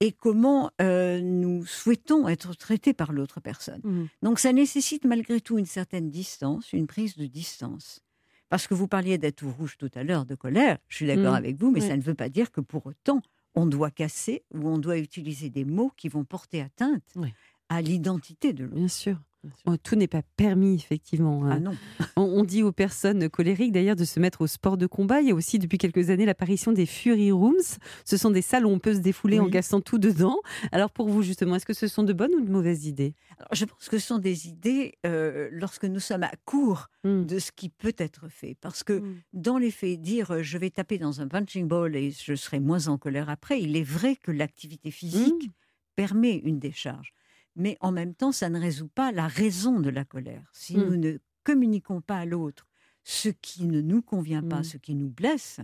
et 0.00 0.12
comment 0.12 0.70
euh, 0.80 1.20
nous 1.20 1.64
souhaitons 1.66 2.26
être 2.28 2.54
traités 2.56 2.92
par 2.94 3.12
l'autre 3.12 3.40
personne. 3.40 4.08
Donc 4.22 4.38
ça 4.38 4.52
nécessite 4.52 5.04
malgré 5.04 5.40
tout 5.40 5.58
une 5.58 5.66
certaine 5.66 6.10
distance, 6.10 6.72
une 6.72 6.86
prise 6.86 7.16
de 7.16 7.26
distance. 7.26 8.00
Parce 8.48 8.66
que 8.66 8.74
vous 8.74 8.88
parliez 8.88 9.16
d'être 9.16 9.46
rouge 9.46 9.76
tout 9.78 9.90
à 9.94 10.02
l'heure, 10.02 10.26
de 10.26 10.34
colère, 10.34 10.78
je 10.88 10.96
suis 10.96 11.06
d'accord 11.06 11.32
Mm. 11.32 11.36
avec 11.36 11.56
vous, 11.60 11.70
mais 11.70 11.80
Oui. 11.80 11.88
ça 11.88 11.96
ne 11.96 12.02
veut 12.02 12.14
pas 12.14 12.28
dire 12.28 12.50
que 12.50 12.60
pour 12.60 12.84
autant 12.86 13.22
on 13.54 13.66
doit 13.66 13.90
casser 13.90 14.44
ou 14.54 14.66
on 14.68 14.78
doit 14.78 14.98
utiliser 14.98 15.50
des 15.50 15.64
mots 15.66 15.92
qui 15.96 16.08
vont 16.08 16.24
porter 16.24 16.60
atteinte 16.62 17.02
Oui. 17.16 17.32
à 17.68 17.80
l'identité 17.82 18.52
de 18.54 18.64
l'autre. 18.64 18.76
Bien 18.76 18.88
sûr. 18.88 19.18
Oh, 19.66 19.76
Tout 19.76 19.96
n'est 19.96 20.06
pas 20.06 20.22
permis, 20.36 20.74
effectivement. 20.76 21.42
Ah 21.50 21.58
non. 21.58 21.72
On, 22.16 22.22
on 22.22 22.44
dit 22.44 22.62
aux 22.62 22.72
personnes 22.72 23.28
colériques 23.28 23.72
d'ailleurs 23.72 23.96
de 23.96 24.04
se 24.04 24.20
mettre 24.20 24.42
au 24.42 24.46
sport 24.46 24.76
de 24.76 24.86
combat. 24.86 25.20
Il 25.20 25.28
y 25.28 25.30
a 25.32 25.34
aussi 25.34 25.58
depuis 25.58 25.78
quelques 25.78 26.10
années 26.10 26.26
l'apparition 26.26 26.70
des 26.72 26.86
Fury 26.86 27.32
Rooms. 27.32 27.78
Ce 28.04 28.16
sont 28.16 28.30
des 28.30 28.42
salles 28.42 28.66
où 28.66 28.68
on 28.70 28.78
peut 28.78 28.94
se 28.94 29.00
défouler 29.00 29.40
en 29.40 29.46
Oui. 29.46 29.50
gassant 29.50 29.80
tout 29.80 29.98
dedans. 29.98 30.36
Alors 30.70 30.90
pour 30.90 31.08
vous 31.08 31.22
justement, 31.22 31.56
est-ce 31.56 31.66
que 31.66 31.72
ce 31.74 31.88
sont 31.88 32.02
de 32.04 32.12
bonnes 32.12 32.34
ou 32.34 32.40
de 32.44 32.50
mauvaises 32.50 32.86
idées? 32.86 33.14
Alors, 33.38 33.48
je 33.54 33.64
pense 33.64 33.88
que 33.88 33.98
ce 33.98 34.06
sont 34.06 34.18
des 34.18 34.46
idées 34.48 34.94
euh, 35.06 35.48
lorsque 35.52 35.84
nous 35.84 36.00
sommes 36.00 36.22
à 36.24 36.32
court 36.44 36.88
Hmm. 37.04 37.24
de 37.24 37.40
ce 37.40 37.50
qui 37.50 37.68
peut 37.68 37.94
être 37.98 38.28
fait. 38.28 38.56
Parce 38.60 38.84
que 38.84 38.92
Mm. 39.00 39.14
dans 39.32 39.58
les 39.58 39.72
faits, 39.72 40.00
dire 40.00 40.30
euh, 40.30 40.42
je 40.42 40.56
vais 40.56 40.70
taper 40.70 40.98
dans 40.98 41.20
un 41.20 41.26
punching 41.26 41.66
ball 41.66 41.96
et 41.96 42.12
je 42.12 42.34
serai 42.36 42.60
moins 42.60 42.86
en 42.86 42.96
colère 42.96 43.28
après, 43.28 43.60
il 43.60 43.76
est 43.76 43.82
vrai 43.82 44.14
que 44.14 44.30
l'activité 44.30 44.92
physique 44.92 45.50
permet 45.96 46.36
une 46.44 46.60
décharge. 46.60 47.12
Mais 47.56 47.76
en 47.80 47.92
même 47.92 48.14
temps, 48.14 48.32
ça 48.32 48.48
ne 48.48 48.58
résout 48.58 48.88
pas 48.88 49.12
la 49.12 49.26
raison 49.28 49.80
de 49.80 49.90
la 49.90 50.04
colère. 50.04 50.48
Si 50.52 50.76
Mm. 50.76 50.82
nous 50.84 50.96
ne 50.96 51.18
communiquons 51.44 52.00
pas 52.00 52.18
à 52.18 52.24
l'autre 52.24 52.68
ce 53.04 53.28
qui 53.28 53.66
ne 53.66 53.80
nous 53.80 54.00
convient 54.00 54.42
pas, 54.42 54.60
Mm. 54.60 54.64
ce 54.64 54.76
qui 54.76 54.94
nous 54.94 55.10
blesse, 55.10 55.60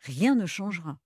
rien 0.00 0.34
ne 0.34 0.46
changera. 0.46 0.98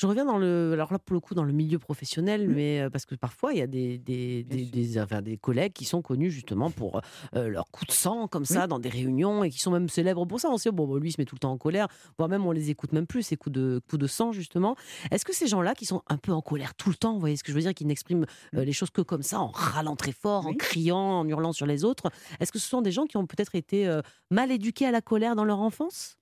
Je 0.00 0.06
reviens 0.06 0.24
dans 0.24 0.38
le, 0.38 0.70
alors 0.74 0.92
là 0.92 1.00
pour 1.00 1.12
le 1.14 1.18
coup 1.20 1.34
dans 1.34 1.42
le 1.42 1.52
milieu 1.52 1.80
professionnel, 1.80 2.48
mais 2.48 2.80
euh, 2.82 2.88
parce 2.88 3.04
que 3.04 3.16
parfois 3.16 3.52
il 3.52 3.58
y 3.58 3.62
a 3.62 3.66
des 3.66 3.98
des, 3.98 4.44
des, 4.44 4.64
des- 4.66 5.00
enfin, 5.00 5.22
des 5.22 5.36
collègues 5.36 5.72
qui 5.72 5.84
sont 5.84 6.02
connus 6.02 6.30
justement 6.30 6.70
pour 6.70 7.00
euh, 7.34 7.48
leur 7.48 7.66
coup 7.72 7.84
de 7.84 7.90
sang 7.90 8.28
comme 8.28 8.44
ça 8.44 8.68
dans 8.68 8.78
des 8.78 8.90
réunions 8.90 9.42
et 9.42 9.50
qui 9.50 9.58
sont 9.58 9.72
même 9.72 9.88
célèbres 9.88 10.24
pour 10.24 10.38
ça. 10.38 10.50
On 10.50 10.56
sait 10.56 10.70
bon 10.70 10.86
bah, 10.86 11.00
lui 11.00 11.08
il 11.08 11.12
se 11.12 11.20
met 11.20 11.24
tout 11.24 11.34
le 11.34 11.40
temps 11.40 11.50
en 11.50 11.58
colère, 11.58 11.88
voire 12.16 12.28
même 12.28 12.46
on 12.46 12.52
les 12.52 12.70
écoute 12.70 12.92
même 12.92 13.08
plus 13.08 13.24
ces 13.24 13.36
coups 13.36 13.54
de 13.54 13.80
coups 13.90 14.00
de 14.00 14.06
sang 14.06 14.30
justement. 14.30 14.76
Est-ce 15.10 15.24
que 15.24 15.34
ces 15.34 15.48
gens-là 15.48 15.74
qui 15.74 15.84
sont 15.84 16.02
un 16.06 16.16
peu 16.16 16.32
en 16.32 16.42
colère 16.42 16.76
tout 16.76 16.90
le 16.90 16.94
temps, 16.96 17.14
vous 17.14 17.20
voyez 17.20 17.36
ce 17.36 17.42
que 17.42 17.50
je 17.50 17.56
veux 17.56 17.62
dire, 17.62 17.74
qui 17.74 17.84
n'expriment 17.84 18.26
euh, 18.54 18.64
les 18.64 18.72
choses 18.72 18.90
que 18.90 19.02
comme 19.02 19.22
ça, 19.24 19.40
en 19.40 19.48
râlant 19.48 19.96
très 19.96 20.12
fort, 20.12 20.46
en 20.46 20.54
criant, 20.54 20.96
en 21.20 21.26
hurlant 21.28 21.52
sur 21.52 21.66
les 21.66 21.84
autres, 21.84 22.04
est-ce 22.38 22.52
que 22.52 22.60
ce 22.60 22.68
sont 22.68 22.82
des 22.82 22.92
gens 22.92 23.06
qui 23.06 23.16
ont 23.16 23.26
peut-être 23.26 23.56
été 23.56 23.88
euh, 23.88 24.00
mal 24.30 24.52
éduqués 24.52 24.86
à 24.86 24.92
la 24.92 25.00
colère 25.00 25.34
dans 25.34 25.44
leur 25.44 25.58
enfance? 25.58 26.17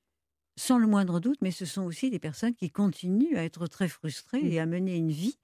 Sans 0.59 0.79
le 0.79 0.87
moindre 0.87 1.21
doute, 1.21 1.39
mais 1.43 1.51
ce 1.51 1.65
sont 1.67 1.83
aussi 1.83 2.09
des 2.11 2.19
personnes 2.19 2.55
qui 2.55 2.71
continuent 2.71 3.37
à 3.37 3.45
être 3.45 3.67
très 3.67 3.89
frustrées 3.89 4.43
Mm. 4.43 4.53
et 4.53 4.59
à 4.61 4.67
mener 4.67 4.97
une 4.97 5.11
vie 5.11 5.39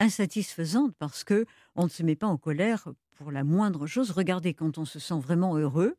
insatisfaisante 0.00 0.94
parce 0.98 1.24
que 1.24 1.44
on 1.76 1.84
ne 1.84 1.88
se 1.88 2.02
met 2.02 2.16
pas 2.16 2.26
en 2.26 2.36
colère 2.36 2.88
pour 3.16 3.30
la 3.30 3.44
moindre 3.44 3.86
chose. 3.86 4.10
Regardez, 4.10 4.54
quand 4.54 4.78
on 4.78 4.84
se 4.84 4.98
sent 4.98 5.18
vraiment 5.18 5.56
heureux, 5.56 5.94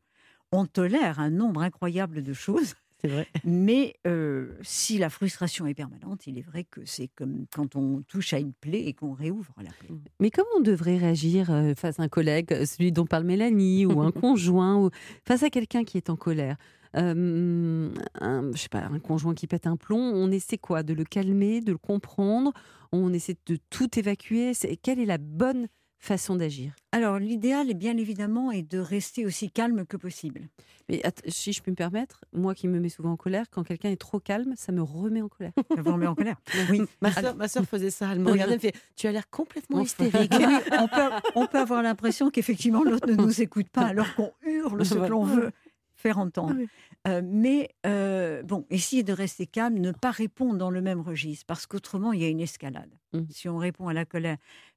on 0.52 0.66
tolère 0.66 1.18
un 1.20 1.30
nombre 1.30 1.62
incroyable 1.62 2.22
de 2.22 2.32
choses. 2.32 2.74
C'est 3.00 3.08
vrai. 3.08 3.26
Mais 3.44 3.94
euh, 4.06 4.56
si 4.62 4.96
la 4.98 5.10
frustration 5.10 5.66
est 5.66 5.74
permanente, 5.74 6.26
il 6.26 6.38
est 6.38 6.42
vrai 6.42 6.64
que 6.64 6.84
c'est 6.84 7.08
comme 7.08 7.46
quand 7.54 7.76
on 7.76 8.02
touche 8.02 8.32
à 8.32 8.38
une 8.38 8.52
plaie 8.54 8.84
et 8.86 8.94
qu'on 8.94 9.12
réouvre 9.12 9.52
la 9.62 9.70
plaie. 9.70 9.90
Mais 10.20 10.30
comment 10.30 10.48
on 10.56 10.60
devrait 10.60 10.96
réagir 10.96 11.50
euh, 11.50 11.74
face 11.74 12.00
à 12.00 12.04
un 12.04 12.08
collègue, 12.08 12.52
euh, 12.52 12.64
celui 12.64 12.92
dont 12.92 13.04
parle 13.06 13.24
Mélanie, 13.24 13.86
ou 13.86 14.00
un 14.00 14.10
conjoint, 14.12 14.76
ou 14.76 14.90
face 15.26 15.42
à 15.42 15.50
quelqu'un 15.50 15.84
qui 15.84 15.98
est 15.98 16.10
en 16.10 16.16
colère? 16.16 16.56
Euh, 16.96 17.90
un, 18.20 18.50
je 18.54 18.58
sais 18.58 18.68
pas, 18.68 18.80
un 18.84 18.98
conjoint 18.98 19.34
qui 19.34 19.46
pète 19.46 19.66
un 19.66 19.76
plomb, 19.76 19.98
on 20.00 20.30
essaie 20.30 20.58
quoi? 20.58 20.82
De 20.82 20.94
le 20.94 21.04
calmer, 21.04 21.60
de 21.60 21.72
le 21.72 21.78
comprendre 21.78 22.52
On 22.92 23.12
essaie 23.12 23.36
de 23.46 23.58
tout 23.70 23.98
évacuer 23.98 24.54
C'est- 24.54 24.76
Quelle 24.76 25.00
est 25.00 25.06
la 25.06 25.18
bonne 25.18 25.66
façon 25.98 26.36
d'agir? 26.36 26.72
Alors 26.92 27.18
l'idéal, 27.18 27.74
bien 27.74 27.96
évidemment, 27.96 28.52
est 28.52 28.62
de 28.62 28.78
rester 28.78 29.26
aussi 29.26 29.50
calme 29.50 29.84
que 29.84 29.96
possible. 29.96 30.42
Mais 30.88 31.04
att- 31.04 31.22
si 31.28 31.52
je 31.52 31.62
peux 31.62 31.70
me 31.72 31.76
permettre, 31.76 32.20
moi 32.32 32.54
qui 32.54 32.68
me 32.68 32.78
mets 32.78 32.88
souvent 32.90 33.10
en 33.12 33.16
colère, 33.16 33.46
quand 33.50 33.64
quelqu'un 33.64 33.90
est 33.90 33.96
trop 34.00 34.20
calme, 34.20 34.54
ça 34.56 34.70
me 34.72 34.82
remet 34.82 35.20
en 35.20 35.28
colère. 35.28 35.52
Ça 35.74 35.82
vous 35.82 35.92
remet 35.92 36.06
en 36.06 36.14
colère? 36.14 36.36
Oui. 36.70 36.82
Ma 37.00 37.48
sœur 37.48 37.64
faisait 37.64 37.90
ça. 37.90 38.10
Elle 38.12 38.20
me 38.20 38.30
regardait, 38.30 38.52
elle 38.52 38.58
me 38.58 38.62
fait 38.62 38.74
Tu 38.94 39.06
as 39.08 39.12
l'air 39.12 39.28
complètement 39.30 39.80
hystérique. 39.82 40.32
Oui, 40.38 40.44
on, 40.78 40.86
peut, 40.86 41.10
on 41.34 41.46
peut 41.46 41.58
avoir 41.58 41.82
l'impression 41.82 42.30
qu'effectivement 42.30 42.84
l'autre 42.84 43.08
ne 43.10 43.16
nous 43.16 43.40
écoute 43.42 43.68
pas 43.68 43.86
alors 43.86 44.14
qu'on 44.14 44.32
hurle 44.46 44.84
ce 44.86 44.94
que 45.06 45.10
l'on 45.10 45.24
veut 45.24 45.50
faire 45.96 46.18
entendre. 46.18 46.54
Ah 46.54 46.58
oui. 46.60 46.68
Euh, 47.08 47.22
mais 47.24 47.70
euh, 47.86 48.42
bon, 48.42 48.66
essayer 48.70 49.02
de 49.02 49.12
rester 49.12 49.46
calme, 49.46 49.78
ne 49.78 49.92
pas 49.92 50.10
répondre 50.10 50.58
dans 50.58 50.70
le 50.70 50.80
même 50.82 51.00
registre, 51.00 51.44
parce 51.46 51.66
qu'autrement 51.66 52.12
il 52.12 52.20
y 52.20 52.24
a 52.24 52.28
une 52.28 52.40
escalade. 52.40 52.90
Mm. 53.12 53.20
Si 53.30 53.48
on 53.48 53.58
répond 53.58 53.88
à 53.88 53.92
la 53.92 54.04
colère 54.04 54.36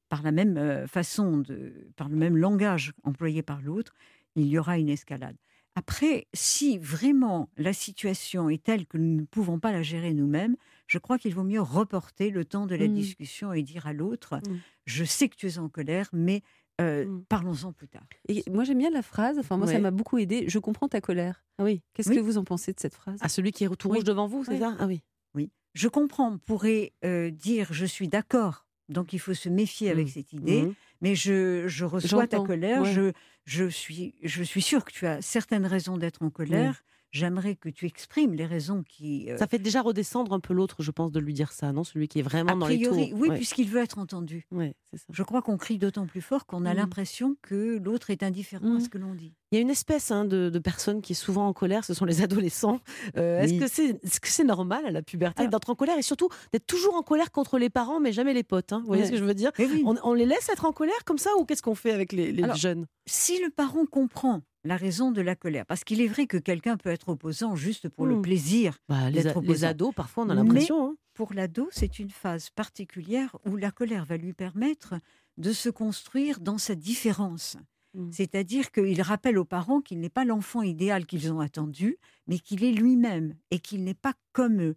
par 0.10 0.22
la 0.24 0.32
même 0.32 0.58
euh, 0.58 0.88
façon, 0.88 1.38
de, 1.38 1.74
par 1.96 2.10
le 2.10 2.16
même 2.16 2.38
langage 2.38 2.94
employé 3.04 3.42
par 3.44 3.62
l'autre, 3.62 3.94
il 4.36 4.48
y 4.48 4.58
aura 4.60 4.78
une 4.78 4.90
escalade. 4.90 5.36
Après, 5.76 6.28
si 6.34 6.78
vraiment 6.78 7.50
la 7.58 7.74
situation 7.74 8.50
est 8.50 8.62
telle 8.64 8.86
que 8.86 8.98
nous 8.98 9.22
ne 9.22 9.26
pouvons 9.26 9.60
pas 9.60 9.72
la 9.72 9.82
gérer 9.82 10.14
nous-mêmes, 10.14 10.56
je 10.88 10.98
crois 10.98 11.18
qu'il 11.18 11.34
vaut 11.36 11.44
mieux 11.44 11.62
reporter 11.62 12.32
le 12.32 12.44
temps 12.44 12.66
de 12.66 12.76
la 12.76 12.88
Mm. 12.88 12.94
discussion 12.94 13.54
et 13.54 13.62
dire 13.64 13.88
à 13.88 13.94
l'autre 13.94 14.38
Mm. 14.48 14.58
Je 14.86 15.04
sais 15.04 15.30
que 15.30 15.36
tu 15.36 15.48
es 15.48 15.58
en 15.60 15.70
colère, 15.70 16.10
mais 16.14 16.42
euh, 16.80 17.06
Mm. 17.06 17.24
parlons-en 17.30 17.72
plus 17.74 17.88
tard. 17.88 18.06
Et 18.28 18.44
moi 18.50 18.64
j'aime 18.64 18.78
bien 18.80 18.90
la 18.90 19.02
phrase, 19.02 19.38
enfin 19.40 19.58
moi 19.58 19.68
ça 19.68 19.80
m'a 19.80 19.92
beaucoup 19.92 20.18
aidé, 20.18 20.46
je 20.48 20.60
comprends 20.60 20.88
ta 20.88 21.02
colère. 21.02 21.44
Ah 21.58 21.64
oui. 21.64 21.82
Qu'est-ce 21.94 22.10
Oui. 22.10 22.16
que 22.16 22.22
vous 22.22 22.38
en 22.38 22.44
pensez 22.44 22.72
de 22.74 22.80
cette 22.80 22.96
phrase? 22.96 23.20
À 23.22 23.30
celui 23.30 23.52
qui 23.52 23.64
est 23.66 23.76
tout 23.76 23.88
rouge 23.90 23.98
Oui. 24.00 24.04
devant 24.04 24.28
vous, 24.28 24.44
c'est 24.46 24.52
Oui. 24.54 24.60
ça? 24.60 24.76
Ah 24.80 24.88
oui. 24.88 25.02
Oui. 25.36 25.52
Je 25.74 25.88
comprends, 25.88 26.32
on 26.34 26.38
pourrait 26.38 26.94
euh, 27.06 27.30
dire 27.32 27.68
Je 27.72 27.86
suis 27.86 28.08
d'accord, 28.08 28.66
donc 28.88 29.14
il 29.14 29.20
faut 29.20 29.34
se 29.34 29.50
méfier 29.50 29.90
avec 29.92 30.08
Mm. 30.08 30.12
cette 30.12 30.34
idée, 30.34 30.62
Mhm. 30.64 30.74
mais 31.02 31.16
je, 31.16 31.68
je 31.68 31.86
reçois 31.86 32.28
ta 32.28 32.40
colère, 32.40 32.82
ouais. 32.84 32.94
je, 32.94 33.12
je, 33.46 33.66
suis, 33.70 34.16
je 34.24 34.44
suis 34.44 34.62
sûre 34.62 34.86
que 34.86 34.92
tu 34.92 35.06
as 35.06 35.22
certaines 35.22 35.66
raisons 35.66 35.98
d'être 35.98 36.22
en 36.24 36.30
colère. 36.30 36.84
J'aimerais 37.12 37.56
que 37.56 37.70
tu 37.70 37.86
exprimes 37.88 38.34
les 38.34 38.46
raisons 38.46 38.84
qui. 38.88 39.32
euh, 39.32 39.38
Ça 39.38 39.48
fait 39.48 39.58
déjà 39.60 39.82
redescendre 39.82 40.32
un 40.34 40.40
peu 40.40 40.54
l'autre, 40.54 40.84
je 40.84 40.92
pense, 40.92 41.12
de 41.12 41.20
lui 41.20 41.34
dire 41.34 41.52
ça, 41.52 41.72
non? 41.72 41.84
Celui 41.84 42.08
qui 42.08 42.20
est 42.20 42.24
vraiment 42.24 42.52
a 42.52 42.56
dans 42.56 42.68
les 42.68 42.78
priori, 42.78 43.10
tours. 43.10 43.20
oui, 43.20 43.30
Ouais. 43.30 43.36
puisqu'il 43.36 43.68
veut 43.68 43.82
être 43.82 43.98
entendu. 43.98 44.46
Ouais, 44.52 44.76
c'est 44.92 44.98
ça. 44.98 45.06
Je 45.12 45.24
crois 45.24 45.42
qu'on 45.42 45.58
crie 45.58 45.80
d'autant 45.80 46.06
plus 46.06 46.22
fort 46.22 46.46
qu'on 46.46 46.66
a 46.66 46.74
Mm. 46.74 46.78
l'impression 46.78 47.36
que 47.42 47.78
l'autre 47.84 48.12
est 48.12 48.22
indifférent 48.22 48.76
à 48.76 48.78
Mm. 48.78 48.82
ce 48.82 48.90
que 48.90 48.98
l'on 49.00 49.16
dit. 49.16 49.34
Il 49.52 49.56
y 49.56 49.58
a 49.58 49.62
une 49.62 49.72
espèce 49.72 50.12
hein, 50.12 50.26
de, 50.26 50.50
de 50.52 50.60
personne 50.60 51.02
qui 51.02 51.14
est 51.14 51.16
souvent 51.16 51.48
en 51.48 51.54
colère, 51.54 51.84
ce 51.84 51.96
sont 51.96 52.06
les 52.06 52.22
adolescents. 52.44 52.80
Euh, 53.18 53.42
Est-ce 53.42 53.54
Oui. 53.54 53.60
que 53.60 53.68
c'est 53.68 53.86
est 53.90 54.06
-ce 54.06 54.20
c'est 54.26 54.44
normal 54.44 54.86
à 54.86 54.92
la 54.92 55.02
puberté 55.02 55.42
Alors- 55.42 55.52
d'être 55.52 55.70
en 55.72 55.76
colère 55.76 55.98
et 55.98 56.04
surtout 56.04 56.30
d'être 56.54 56.68
toujours 56.68 56.94
en 56.96 57.02
colère 57.02 57.32
contre 57.32 57.58
les 57.58 57.72
parents, 57.72 58.00
mais 58.00 58.14
jamais 58.14 58.36
les 58.36 58.44
potes 58.44 58.72
hein? 58.72 58.80
Vous 58.82 58.86
voyez 58.86 59.02
Ouais. 59.02 59.08
ce 59.08 59.12
que 59.14 59.18
je 59.18 59.24
veux 59.24 59.34
dire? 59.34 59.52
Oui, 59.58 59.82
on, 59.86 59.96
on 60.04 60.14
les 60.14 60.28
laisse 60.28 60.48
être 60.50 60.66
en 60.66 60.74
colère 60.74 61.04
comme 61.06 61.18
ça 61.18 61.32
ou 61.40 61.46
qu'est-ce 61.46 61.64
qu'on 61.64 61.74
fait 61.76 61.92
avec 61.92 62.12
les, 62.14 62.32
les 62.32 62.44
Alors, 62.44 62.56
jeunes? 62.56 62.86
si 63.08 63.42
le 63.42 63.50
parent 63.50 63.86
comprend 63.88 64.42
la 64.70 64.78
raison 64.78 65.12
de 65.12 65.22
la 65.22 65.36
colère, 65.36 65.66
parce 65.66 65.84
qu'il 65.84 66.00
est 66.00 66.08
vrai 66.08 66.26
que 66.28 66.38
quelqu'un 66.38 66.78
peut 66.78 66.90
être 66.92 67.10
opposant 67.10 67.56
juste 67.56 67.90
pour 67.90 68.06
le 68.06 68.16
Mm. 68.18 68.22
plaisir 68.22 68.78
Bah, 68.88 69.10
les, 69.10 69.26
opposant. 69.28 69.68
ados, 69.68 69.94
parfois, 69.96 70.24
on 70.26 70.30
a 70.30 70.36
l'impression. 70.36 70.92
hein. 70.92 70.96
pour 71.16 71.34
l'ado, 71.34 71.68
c'est 71.72 72.00
une 72.00 72.10
phase 72.12 72.50
particulière 72.52 73.36
où 73.46 73.58
la 73.58 73.72
colère 73.72 74.06
va 74.06 74.16
lui 74.16 74.32
permettre 74.34 74.94
de 75.38 75.52
se 75.52 75.70
construire 75.70 76.40
dans 76.40 76.58
sa 76.58 76.76
différence. 76.76 77.58
Mm. 77.96 78.12
C'est-à-dire 78.12 78.72
qu'il 78.72 79.02
rappelle 79.02 79.38
aux 79.40 79.44
parents 79.46 79.82
qu'il 79.82 80.00
n'est 80.00 80.10
pas 80.20 80.24
l'enfant 80.24 80.62
idéal 80.62 81.06
qu'ils 81.08 81.34
ont 81.34 81.40
attendu, 81.40 81.98
mais 82.28 82.38
qu'il 82.40 82.64
est 82.64 82.72
lui-même 82.72 83.34
et 83.52 83.60
qu'il 83.60 83.84
n'est 83.84 83.96
pas 83.96 84.14
comme 84.34 84.62
eux. 84.62 84.76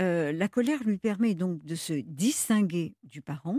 Euh, 0.00 0.32
la 0.32 0.48
colère 0.48 0.82
lui 0.84 0.98
permet 0.98 1.34
donc 1.34 1.62
de 1.64 1.74
se 1.74 1.92
distinguer 1.92 2.94
du 3.02 3.20
parent. 3.20 3.58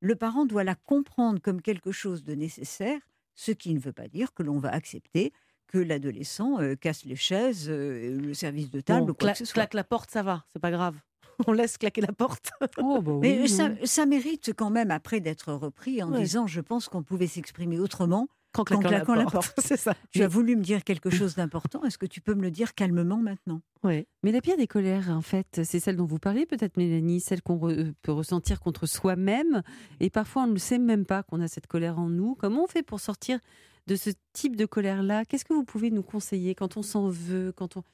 Le 0.00 0.14
parent 0.16 0.46
doit 0.46 0.64
la 0.64 0.74
comprendre 0.74 1.40
comme 1.42 1.60
quelque 1.60 1.92
chose 1.92 2.24
de 2.24 2.34
nécessaire, 2.34 3.00
ce 3.34 3.52
qui 3.52 3.74
ne 3.74 3.80
veut 3.80 3.92
pas 3.92 4.08
dire 4.08 4.32
que 4.34 4.42
l'on 4.42 4.58
va 4.58 4.70
accepter 4.70 5.32
que 5.66 5.78
l'adolescent 5.78 6.60
euh, 6.60 6.74
casse 6.74 7.04
les 7.04 7.14
chaises, 7.16 7.66
euh, 7.68 8.18
le 8.20 8.34
service 8.34 8.70
de 8.70 8.80
table, 8.80 9.06
Bon, 9.06 9.12
ou 9.12 9.14
quoi 9.14 9.28
cla- 9.28 9.32
que 9.32 9.38
ce 9.38 9.44
soit. 9.44 9.54
claque 9.54 9.74
la 9.74 9.84
porte, 9.84 10.10
ça 10.10 10.22
va, 10.22 10.44
c'est 10.52 10.58
pas 10.58 10.70
grave. 10.72 10.96
On 11.46 11.52
laisse 11.52 11.78
claquer 11.78 12.00
la 12.00 12.12
porte. 12.12 12.50
Oh, 12.78 13.00
bah 13.00 13.12
oui, 13.14 13.20
Mais 13.20 13.46
ça, 13.48 13.70
ça 13.84 14.04
mérite 14.04 14.52
quand 14.56 14.70
même 14.70 14.90
après 14.90 15.20
d'être 15.20 15.52
repris 15.52 16.02
en 16.02 16.10
Ouais. 16.12 16.20
disant 16.20 16.46
je 16.46 16.60
pense 16.60 16.88
qu'on 16.88 17.02
pouvait 17.02 17.28
s'exprimer 17.28 17.78
autrement. 17.78 18.28
Claquant 18.52 19.14
la 19.14 19.24
porte. 19.26 19.54
c'est 19.58 19.76
ça. 19.76 19.94
Tu 20.10 20.22
as 20.22 20.28
voulu 20.28 20.56
me 20.56 20.62
dire 20.62 20.82
quelque 20.84 21.08
chose 21.10 21.36
d'important, 21.36 21.84
est-ce 21.84 21.98
que 21.98 22.06
tu 22.06 22.20
peux 22.20 22.34
me 22.34 22.42
le 22.42 22.50
dire 22.50 22.74
calmement 22.74 23.18
maintenant? 23.18 23.62
Ouais. 23.84 24.06
Mais 24.22 24.32
la 24.32 24.40
pire 24.40 24.56
des 24.56 24.66
colères, 24.66 25.08
en 25.10 25.22
fait, 25.22 25.60
c'est 25.64 25.80
celle 25.80 25.96
dont 25.96 26.04
vous 26.04 26.18
parlez, 26.18 26.46
peut-être 26.46 26.76
Mélanie, 26.76 27.20
celle 27.20 27.42
qu'on 27.42 27.56
re- 27.56 27.92
peut 28.02 28.12
ressentir 28.12 28.60
contre 28.60 28.86
soi-même. 28.86 29.62
Et 30.00 30.10
parfois, 30.10 30.42
on 30.44 30.48
ne 30.48 30.58
sait 30.58 30.78
même 30.78 31.06
pas 31.06 31.22
qu'on 31.22 31.40
a 31.40 31.48
cette 31.48 31.66
colère 31.68 31.98
en 31.98 32.08
nous. 32.08 32.34
Comment 32.34 32.64
on 32.64 32.66
fait 32.66 32.82
pour 32.82 33.00
sortir 33.00 33.38
de 33.86 33.96
ce 33.96 34.10
type 34.32 34.56
de 34.56 34.66
colère-là? 34.66 35.24
Qu'est-ce 35.24 35.44
que 35.44 35.54
vous 35.54 35.64
pouvez 35.64 35.90
nous 35.90 36.02
conseiller 36.02 36.54
quand 36.54 36.76
on 36.76 36.82
s'en 36.82 37.08
veut 37.08 37.52
quand 37.56 37.76
on... 37.76 37.84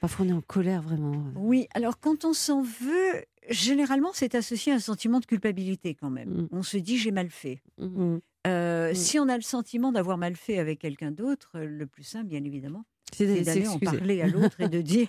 Parfois, 0.00 0.26
on 0.26 0.28
est 0.28 0.32
en 0.32 0.42
colère 0.42 0.82
vraiment. 0.82 1.22
Oui, 1.36 1.66
alors 1.74 1.98
quand 2.00 2.24
on 2.24 2.32
s'en 2.34 2.60
veut, 2.62 3.24
généralement 3.48 4.10
c'est 4.12 4.34
associé 4.34 4.72
à 4.72 4.76
un 4.76 4.80
sentiment 4.80 5.20
de 5.20 5.24
culpabilité 5.26 5.94
quand 5.94 6.10
même. 6.10 6.28
Mm. 6.28 6.48
On 6.50 6.62
se 6.62 6.76
dit 6.76 6.98
j'ai 6.98 7.10
mal 7.12 7.30
fait. 7.30 7.62
Mm. 7.78 8.16
Euh, 8.46 8.90
Mm. 8.90 8.94
Si 8.94 9.18
on 9.18 9.28
a 9.28 9.36
le 9.36 9.42
sentiment 9.42 9.92
d'avoir 9.92 10.18
mal 10.18 10.36
fait 10.36 10.58
avec 10.58 10.78
quelqu'un 10.80 11.10
d'autre, 11.10 11.52
euh, 11.56 11.66
le 11.66 11.86
plus 11.86 12.02
simple 12.02 12.26
bien 12.26 12.44
évidemment, 12.44 12.84
C'est 13.12 13.26
d'aller 13.42 13.66
en 13.68 13.78
parler 13.78 14.20
à 14.20 14.26
l'autre 14.28 14.60
et 14.60 14.68
de 14.68 14.80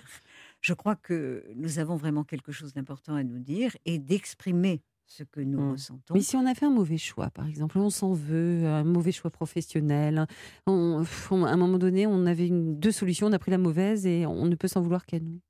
je 0.62 0.72
crois 0.72 0.96
que 0.96 1.44
nous 1.54 1.78
avons 1.78 1.96
vraiment 1.96 2.24
quelque 2.24 2.50
chose 2.52 2.72
d'important 2.72 3.14
à 3.14 3.22
nous 3.22 3.38
dire 3.38 3.76
et 3.84 3.98
d'exprimer 3.98 4.82
ce 5.06 5.22
que 5.22 5.40
nous 5.40 5.60
Mm. 5.60 5.70
ressentons. 5.72 6.14
Mais 6.14 6.20
si 6.22 6.34
on 6.36 6.46
a 6.46 6.54
fait 6.54 6.66
un 6.66 6.70
mauvais 6.70 6.96
choix, 6.98 7.30
par 7.30 7.46
exemple, 7.46 7.78
on 7.78 7.90
s'en 7.90 8.12
veut, 8.12 8.64
un 8.66 8.82
mauvais 8.84 9.12
choix 9.12 9.30
professionnel, 9.30 10.26
on- 10.66 11.00
pff, 11.04 11.30
on- 11.30 11.44
à 11.44 11.50
un 11.50 11.56
moment 11.56 11.78
donné, 11.78 12.06
on 12.06 12.26
avait 12.26 12.48
une- 12.48 12.78
deux 12.80 12.90
solutions, 12.90 13.26
on 13.28 13.32
a 13.32 13.38
pris 13.38 13.50
la 13.52 13.58
mauvaise 13.58 14.06
et 14.06 14.26
on 14.26 14.46
ne 14.46 14.54
peut 14.56 14.66
s'en 14.68 14.80
vouloir 14.80 15.04
qu'à 15.06 15.20
nous. 15.20 15.40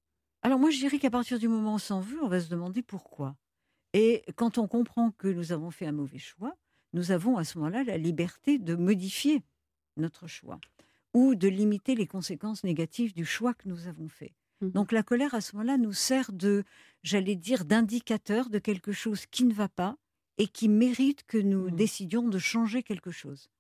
Alors 0.43 0.59
moi, 0.59 0.71
je 0.71 0.79
dirais 0.79 0.99
qu'à 0.99 1.11
partir 1.11 1.39
du 1.39 1.49
moment 1.49 1.73
où 1.73 1.75
on 1.77 1.79
s'en 1.79 2.01
veut, 2.01 2.19
on 2.23 2.29
va 2.29 2.41
se 2.41 2.51
demander 2.51 2.83
pourquoi. 2.83 3.37
Et 3.95 4.23
quand 4.35 4.59
on 4.59 4.67
comprend 4.69 5.11
que 5.13 5.29
nous 5.29 5.53
avons 5.53 5.71
fait 5.71 5.87
un 5.87 5.93
mauvais 5.93 6.19
choix, 6.19 6.55
nous 6.97 7.11
avons 7.13 7.37
à 7.37 7.45
ce 7.45 7.59
moment-là 7.59 7.85
la 7.85 7.99
liberté 7.99 8.59
de 8.59 8.75
modifier 8.75 9.43
notre 9.99 10.27
choix 10.27 10.59
ou 11.13 11.35
de 11.35 11.47
limiter 11.47 11.95
les 11.95 12.07
conséquences 12.07 12.65
négatives 12.65 13.13
du 13.15 13.27
choix 13.27 13.53
que 13.55 13.69
nous 13.69 13.87
avons 13.87 14.09
fait. 14.09 14.33
Mhm. 14.63 14.71
Donc 14.71 14.93
la 14.93 15.03
colère, 15.03 15.35
à 15.35 15.43
ce 15.43 15.55
moment-là, 15.57 15.77
nous 15.77 15.93
sert 15.93 16.33
de, 16.33 16.65
j'allais 17.03 17.37
dire, 17.37 17.67
d'indicateur 17.67 18.49
de 18.49 18.59
quelque 18.59 18.93
chose 18.93 19.27
qui 19.27 19.45
ne 19.45 19.53
va 19.53 19.69
pas 19.69 19.97
et 20.39 20.47
qui 20.49 20.69
mérite 20.69 21.25
que 21.27 21.37
nous 21.39 21.69
Mhm. 21.69 21.77
décidions 21.77 22.29
de 22.29 22.39
changer 22.39 22.83
quelque 22.83 23.11
chose. 23.11 23.51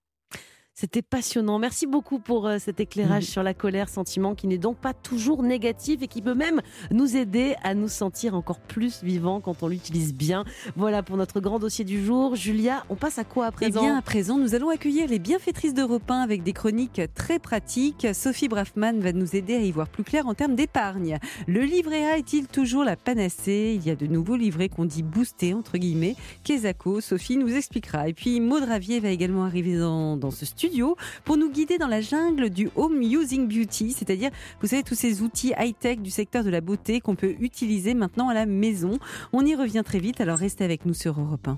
C'était 0.78 1.00
passionnant. 1.00 1.58
Merci 1.58 1.86
beaucoup 1.86 2.18
pour 2.18 2.46
euh, 2.46 2.58
cet 2.58 2.80
éclairage 2.80 3.22
Mhm. 3.24 3.30
sur 3.30 3.42
la 3.42 3.54
colère, 3.54 3.88
sentiment 3.88 4.34
qui 4.34 4.46
n'est 4.46 4.58
donc 4.58 4.76
pas 4.76 4.92
toujours 4.92 5.42
négatif 5.42 6.02
et 6.02 6.06
qui 6.06 6.20
peut 6.20 6.34
même 6.34 6.60
nous 6.90 7.16
aider 7.16 7.54
à 7.62 7.72
nous 7.72 7.88
sentir 7.88 8.34
encore 8.34 8.60
plus 8.60 9.02
vivants 9.02 9.40
quand 9.40 9.62
on 9.62 9.68
l'utilise 9.68 10.12
bien. 10.12 10.44
Voilà 10.76 11.02
pour 11.02 11.16
notre 11.16 11.40
grand 11.40 11.58
dossier 11.58 11.86
du 11.86 12.04
jour. 12.04 12.34
Julia, 12.36 12.84
on 12.90 12.94
passe 12.94 13.18
à 13.18 13.24
quoi 13.24 13.46
à 13.46 13.48
Eh 13.48 13.52
présent? 13.52 13.80
bien, 13.80 13.96
à 13.96 14.02
présent, 14.02 14.36
nous 14.36 14.54
allons 14.54 14.68
accueillir 14.68 15.08
les 15.08 15.18
bienfaitrices 15.18 15.72
d'Europe 15.72 16.10
1 16.10 16.20
avec 16.20 16.42
des 16.42 16.52
chroniques 16.52 17.00
très 17.14 17.38
pratiques. 17.38 18.06
Sophie 18.12 18.48
Braffman 18.48 19.00
va 19.00 19.12
nous 19.14 19.34
aider 19.34 19.54
à 19.54 19.60
y 19.60 19.72
voir 19.72 19.88
plus 19.88 20.04
clair 20.04 20.26
en 20.26 20.34
termes 20.34 20.56
d'épargne. 20.56 21.16
Le 21.46 21.62
livret 21.62 22.04
A 22.04 22.18
est-il 22.18 22.48
toujours 22.48 22.84
la 22.84 22.96
panacée? 22.96 23.72
Il 23.80 23.86
y 23.86 23.90
a 23.90 23.96
de 23.96 24.06
nouveaux 24.06 24.36
livrets 24.36 24.68
qu'on 24.68 24.84
dit 24.84 25.02
boostés, 25.02 25.54
entre 25.54 25.78
guillemets. 25.78 26.16
Kesako, 26.44 27.00
Sophie 27.00 27.38
nous 27.38 27.54
expliquera. 27.56 28.10
Et 28.10 28.12
puis, 28.12 28.40
Maud 28.40 28.64
Ravier 28.64 29.00
va 29.00 29.08
également 29.08 29.44
arriver 29.46 29.78
dans, 29.78 30.18
dans 30.18 30.30
ce 30.30 30.44
pour 31.24 31.36
nous 31.36 31.50
guider 31.50 31.78
dans 31.78 31.86
la 31.86 32.00
jungle 32.00 32.50
du 32.50 32.70
home 32.76 33.02
using 33.02 33.48
beauty, 33.48 33.92
c'est-à-dire, 33.92 34.30
vous 34.60 34.68
savez, 34.68 34.82
tous 34.82 34.94
ces 34.94 35.22
outils 35.22 35.52
high-tech 35.58 35.98
du 35.98 36.10
secteur 36.10 36.44
de 36.44 36.50
la 36.50 36.60
beauté 36.60 37.00
qu'on 37.00 37.14
peut 37.14 37.34
utiliser 37.40 37.94
maintenant 37.94 38.28
à 38.28 38.34
la 38.34 38.46
maison. 38.46 38.98
On 39.32 39.44
y 39.44 39.54
revient 39.54 39.82
très 39.84 39.98
vite, 39.98 40.20
alors 40.20 40.38
restez 40.38 40.64
avec 40.64 40.86
nous 40.86 40.94
sur 40.94 41.20
Europe 41.20 41.48
1. 41.48 41.54